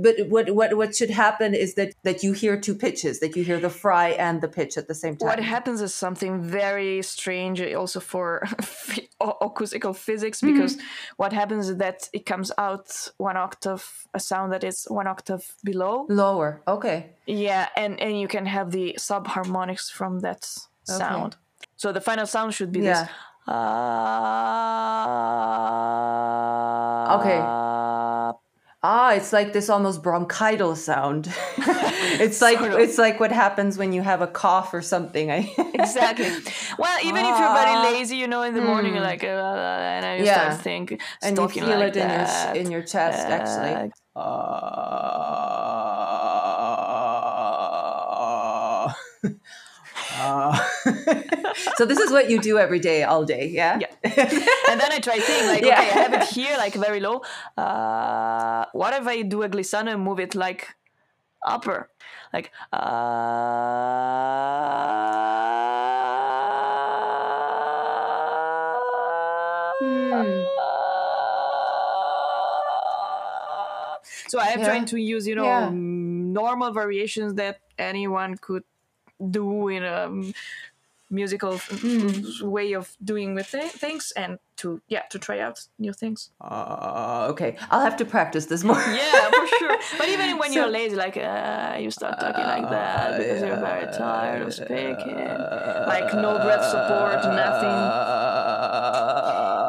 but 0.02 0.14
what 0.28 0.50
what 0.58 0.74
what 0.76 0.96
should 0.96 1.10
happen 1.10 1.54
is 1.54 1.74
that 1.74 1.94
that 2.02 2.22
you 2.24 2.32
hear 2.32 2.56
two 2.66 2.74
pitches, 2.74 3.20
that 3.20 3.36
you 3.36 3.44
hear 3.44 3.60
the 3.60 3.70
fry 3.70 4.08
and 4.10 4.40
the 4.40 4.48
pitch 4.48 4.76
at 4.76 4.88
the 4.88 4.94
same 4.94 5.16
time. 5.16 5.28
What 5.28 5.40
happens 5.40 5.80
is 5.80 5.94
something 5.94 6.42
very 6.42 7.02
strange, 7.02 7.60
also 7.74 8.00
for 8.00 8.42
acoustical 9.20 9.94
physics, 9.94 10.40
because 10.40 10.78
what 11.16 11.32
happens 11.32 11.68
is 11.68 11.76
that 11.78 12.08
it 12.12 12.26
comes 12.26 12.50
out 12.58 13.08
one 13.18 13.36
octave, 13.36 14.06
a 14.14 14.20
sound 14.20 14.52
that 14.52 14.64
is 14.64 14.86
one 14.88 15.06
octave 15.06 15.54
below. 15.64 16.06
Lower. 16.08 16.62
Okay. 16.66 17.10
Yeah, 17.26 17.68
and 17.76 18.00
and 18.00 18.18
you 18.20 18.28
can 18.28 18.46
have 18.46 18.70
the 18.70 18.94
subharmonics 18.98 19.90
from 19.90 20.20
that 20.20 20.48
sound. 20.84 21.36
So 21.76 21.92
the 21.92 22.00
final 22.00 22.26
sound 22.26 22.54
should 22.54 22.72
be 22.72 22.80
Yeah. 22.80 23.02
this. 23.04 23.10
Uh, 23.48 23.56
Okay. 27.18 27.40
Ah, 28.82 29.12
it's 29.12 29.30
like 29.30 29.52
this 29.52 29.68
almost 29.68 30.02
bronchital 30.02 30.74
sound. 30.74 31.28
it's 31.58 32.40
like 32.40 32.58
Sort 32.58 32.72
of. 32.72 32.78
it's 32.78 32.96
like 32.96 33.20
what 33.20 33.30
happens 33.30 33.76
when 33.76 33.92
you 33.92 34.00
have 34.00 34.22
a 34.22 34.26
cough 34.26 34.72
or 34.72 34.80
something. 34.80 35.28
Exactly. 35.74 36.30
Well, 36.78 36.98
even 37.04 37.24
if 37.26 37.38
you're 37.38 37.54
very 37.54 37.76
lazy, 37.92 38.16
you 38.16 38.26
know, 38.26 38.42
in 38.42 38.54
the 38.54 38.62
morning 38.62 38.94
you're 38.94 39.02
like, 39.02 39.22
uh, 39.22 39.26
and 39.26 40.04
Ah. 40.06 40.16
Hmm. 40.18 40.24
Yeah. 40.24 40.34
start 40.50 40.62
think, 40.62 41.02
and 41.22 41.36
you 41.36 41.48
feel 41.48 41.66
like 41.66 41.96
it 41.96 41.96
in 41.96 42.08
your 42.10 42.64
in 42.64 42.70
your 42.70 42.82
chest 42.82 43.26
actually. 43.28 43.92
Ah. 50.22 50.70
so 51.76 51.86
this 51.86 51.98
is 51.98 52.10
what 52.10 52.30
you 52.30 52.40
do 52.40 52.58
every 52.58 52.78
day, 52.78 53.02
all 53.04 53.24
day, 53.24 53.46
yeah? 53.48 53.78
Yeah. 53.80 53.88
and 54.70 54.80
then 54.80 54.92
I 54.92 54.98
try 55.00 55.18
think 55.18 55.46
like, 55.46 55.62
Yeah. 55.70 55.80
okay, 55.80 55.90
I 55.90 56.02
have 56.04 56.12
it 56.14 56.24
here, 56.28 56.56
like 56.58 56.74
very 56.74 57.00
low. 57.00 57.22
Uh, 57.56 57.62
what 58.80 58.94
if 58.94 59.06
I 59.06 59.20
do 59.22 59.42
a 59.42 59.48
glissando 59.48 59.92
and 59.92 60.02
move 60.02 60.20
it 60.20 60.34
like 60.34 60.74
upper, 61.44 61.90
like 62.32 62.50
uh, 62.72 62.78
So 74.28 74.38
I 74.38 74.48
am 74.54 74.60
Yeah. 74.60 74.66
trying 74.70 74.86
to 74.86 74.96
use, 74.98 75.26
you 75.26 75.34
know, 75.34 75.44
Yeah. 75.44 75.68
mm, 75.70 76.32
normal 76.40 76.72
variations 76.72 77.34
that 77.34 77.60
anyone 77.78 78.36
could 78.38 78.64
do 79.38 79.68
in 79.68 79.82
a 79.84 80.08
mm, 80.08 80.34
musical 81.10 81.54
f- 81.54 81.70
way 82.42 82.72
of 82.72 82.96
doing 83.02 83.34
with 83.34 83.48
thi- 83.48 83.74
things, 83.84 84.12
and 84.16 84.38
to 84.60 84.80
yeah 84.88 85.02
to 85.10 85.18
try 85.18 85.38
out 85.40 85.66
new 85.78 85.92
things. 85.92 86.30
Uh, 86.40 87.28
okay, 87.30 87.56
I'll 87.70 87.80
have 87.80 87.96
to 87.96 88.04
practice 88.04 88.46
this 88.46 88.62
more. 88.62 88.76
yeah, 89.02 89.30
for 89.30 89.46
sure. 89.58 89.76
But 89.98 90.08
even 90.08 90.38
when 90.38 90.52
so, 90.52 90.60
you're 90.60 90.68
lazy, 90.68 90.96
like 90.96 91.16
uh, 91.16 91.76
you 91.80 91.90
start 91.90 92.20
talking 92.20 92.44
like 92.44 92.64
uh, 92.64 92.70
that 92.70 93.14
uh, 93.14 93.18
because 93.18 93.40
yeah, 93.40 93.46
you're 93.48 93.56
very 93.56 93.86
tired 93.96 94.42
of 94.42 94.52
speaking, 94.52 95.16
like 95.94 96.12
no 96.14 96.38
breath 96.44 96.64
support, 96.74 97.24
nothing. 97.24 97.78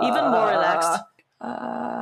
Even 0.10 0.24
more 0.32 0.48
relaxed. 0.48 1.04
Ah. 1.40 2.02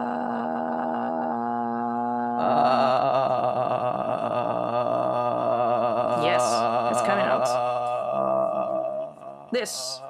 yes, 6.24 6.44
it's 6.92 7.02
coming 7.08 7.26
out. 7.26 7.46
This. 9.52 10.02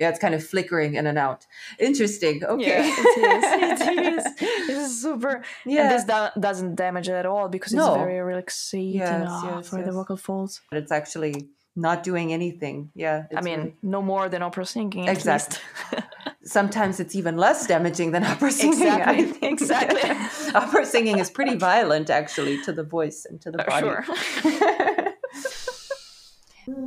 Yeah, 0.00 0.08
it's 0.10 0.18
kind 0.18 0.34
of 0.34 0.44
flickering 0.44 0.94
in 0.94 1.06
and 1.06 1.18
out. 1.18 1.46
Interesting. 1.78 2.44
Okay. 2.44 2.66
Yeah, 2.66 2.82
it 2.84 3.18
is. 3.34 3.80
It 3.94 4.06
is. 4.18 4.24
It 4.70 4.76
is 4.76 5.02
super. 5.02 5.42
Yeah. 5.64 5.82
And 5.82 5.90
this 5.92 6.04
do- 6.04 6.40
doesn't 6.40 6.74
damage 6.76 7.08
it 7.08 7.12
at 7.14 7.26
all 7.26 7.48
because 7.48 7.72
it's 7.72 7.78
No. 7.86 7.94
very 7.94 8.20
relaxing 8.20 8.88
Yes, 8.94 9.26
ah, 9.28 9.56
yes, 9.56 9.68
for 9.68 9.82
the 9.82 9.92
vocal 9.92 10.16
folds. 10.16 10.60
But 10.70 10.78
it's 10.82 10.92
actually 10.92 11.48
not 11.76 12.02
doing 12.04 12.32
anything. 12.32 12.90
Yeah. 12.94 13.24
I 13.36 13.40
mean, 13.40 13.58
really- 13.58 13.76
no 13.82 14.00
more 14.02 14.28
than 14.28 14.42
opera 14.42 14.64
singing. 14.66 15.08
At 15.08 15.16
Exactly. 15.16 15.58
least. 15.92 16.04
sometimes 16.58 17.00
it's 17.00 17.14
even 17.14 17.36
less 17.36 17.66
damaging 17.66 18.10
than 18.12 18.22
opera 18.24 18.50
singing. 18.52 18.88
I 18.88 19.12
Exactly, 19.14 19.24
think. 19.32 19.60
exactly. 19.60 20.10
opera 20.54 20.84
singing 20.86 21.18
is 21.18 21.30
pretty 21.30 21.56
violent, 21.56 22.10
actually, 22.10 22.62
to 22.64 22.72
the 22.72 22.84
voice 22.84 23.26
and 23.28 23.40
to 23.42 23.50
the 23.50 23.58
body. 23.58 23.86
sure. 23.86 24.04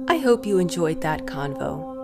I 0.08 0.18
hope 0.18 0.46
you 0.46 0.58
enjoyed 0.60 1.02
that 1.02 1.26
convo. 1.26 1.97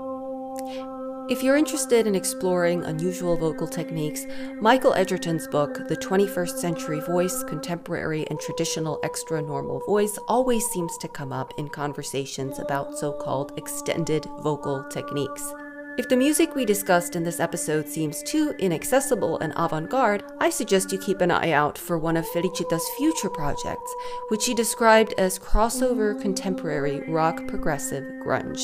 If 1.34 1.41
you're 1.41 1.57
interested 1.57 2.05
in 2.05 2.13
exploring 2.13 2.84
unusual 2.84 3.36
vocal 3.36 3.67
techniques, 3.67 4.27
Michael 4.61 4.93
Edgerton's 4.93 5.47
book, 5.47 5.88
The 5.88 5.97
21st 5.97 6.59
Century 6.59 6.99
Voice 6.99 7.43
Contemporary 7.45 8.27
and 8.27 8.39
Traditional 8.39 8.99
Extra 9.01 9.41
Normal 9.41 9.79
Voice, 9.88 10.19
always 10.27 10.63
seems 10.67 10.95
to 10.99 11.07
come 11.07 11.34
up 11.34 11.51
in 11.57 11.69
conversations 11.69 12.59
about 12.59 12.99
so 12.99 13.11
called 13.13 13.57
extended 13.57 14.25
vocal 14.43 14.84
techniques. 14.91 15.51
If 15.95 16.09
the 16.09 16.17
music 16.17 16.55
we 16.55 16.65
discussed 16.65 17.15
in 17.15 17.23
this 17.23 17.39
episode 17.39 17.87
seems 17.87 18.23
too 18.23 18.55
inaccessible 18.57 19.37
and 19.37 19.53
avant 19.55 19.91
garde, 19.91 20.23
I 20.39 20.49
suggest 20.49 20.91
you 20.91 20.97
keep 20.97 21.21
an 21.21 21.29
eye 21.29 21.51
out 21.51 21.77
for 21.77 21.99
one 21.99 22.17
of 22.17 22.25
Felicita's 22.29 22.87
future 22.97 23.29
projects, 23.29 23.93
which 24.29 24.41
she 24.41 24.55
described 24.55 25.13
as 25.19 25.37
crossover 25.37 26.19
contemporary 26.19 27.01
rock 27.07 27.47
progressive 27.47 28.03
grunge. 28.25 28.63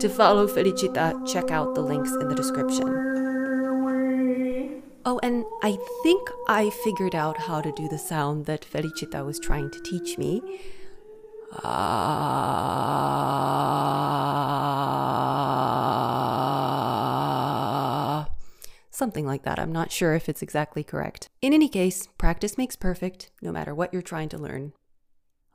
To 0.00 0.08
follow 0.08 0.48
Felicita, 0.48 1.24
check 1.32 1.52
out 1.52 1.76
the 1.76 1.82
links 1.82 2.10
in 2.10 2.28
the 2.28 2.34
description. 2.34 2.88
Oh, 5.06 5.20
and 5.22 5.44
I 5.62 5.78
think 6.02 6.28
I 6.48 6.70
figured 6.70 7.14
out 7.14 7.38
how 7.38 7.60
to 7.60 7.70
do 7.70 7.88
the 7.88 7.96
sound 7.96 8.46
that 8.46 8.66
Felicita 8.68 9.24
was 9.24 9.38
trying 9.38 9.70
to 9.70 9.80
teach 9.82 10.18
me. 10.18 10.42
Ah. 11.52 13.10
Something 18.90 19.26
like 19.26 19.42
that. 19.44 19.58
I'm 19.58 19.72
not 19.72 19.90
sure 19.90 20.14
if 20.14 20.28
it's 20.28 20.42
exactly 20.42 20.84
correct. 20.84 21.28
In 21.42 21.52
any 21.52 21.68
case, 21.68 22.08
practice 22.18 22.56
makes 22.58 22.76
perfect, 22.76 23.30
no 23.42 23.50
matter 23.50 23.74
what 23.74 23.92
you're 23.92 24.02
trying 24.02 24.28
to 24.28 24.38
learn. 24.38 24.72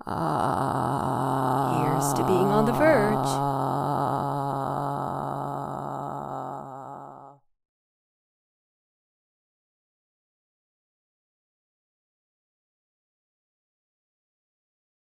Ah. 0.05 1.83
Here's 1.83 2.13
to 2.13 2.25
being 2.25 2.47
on 2.47 2.65
the 2.65 2.73
verge. 2.73 4.44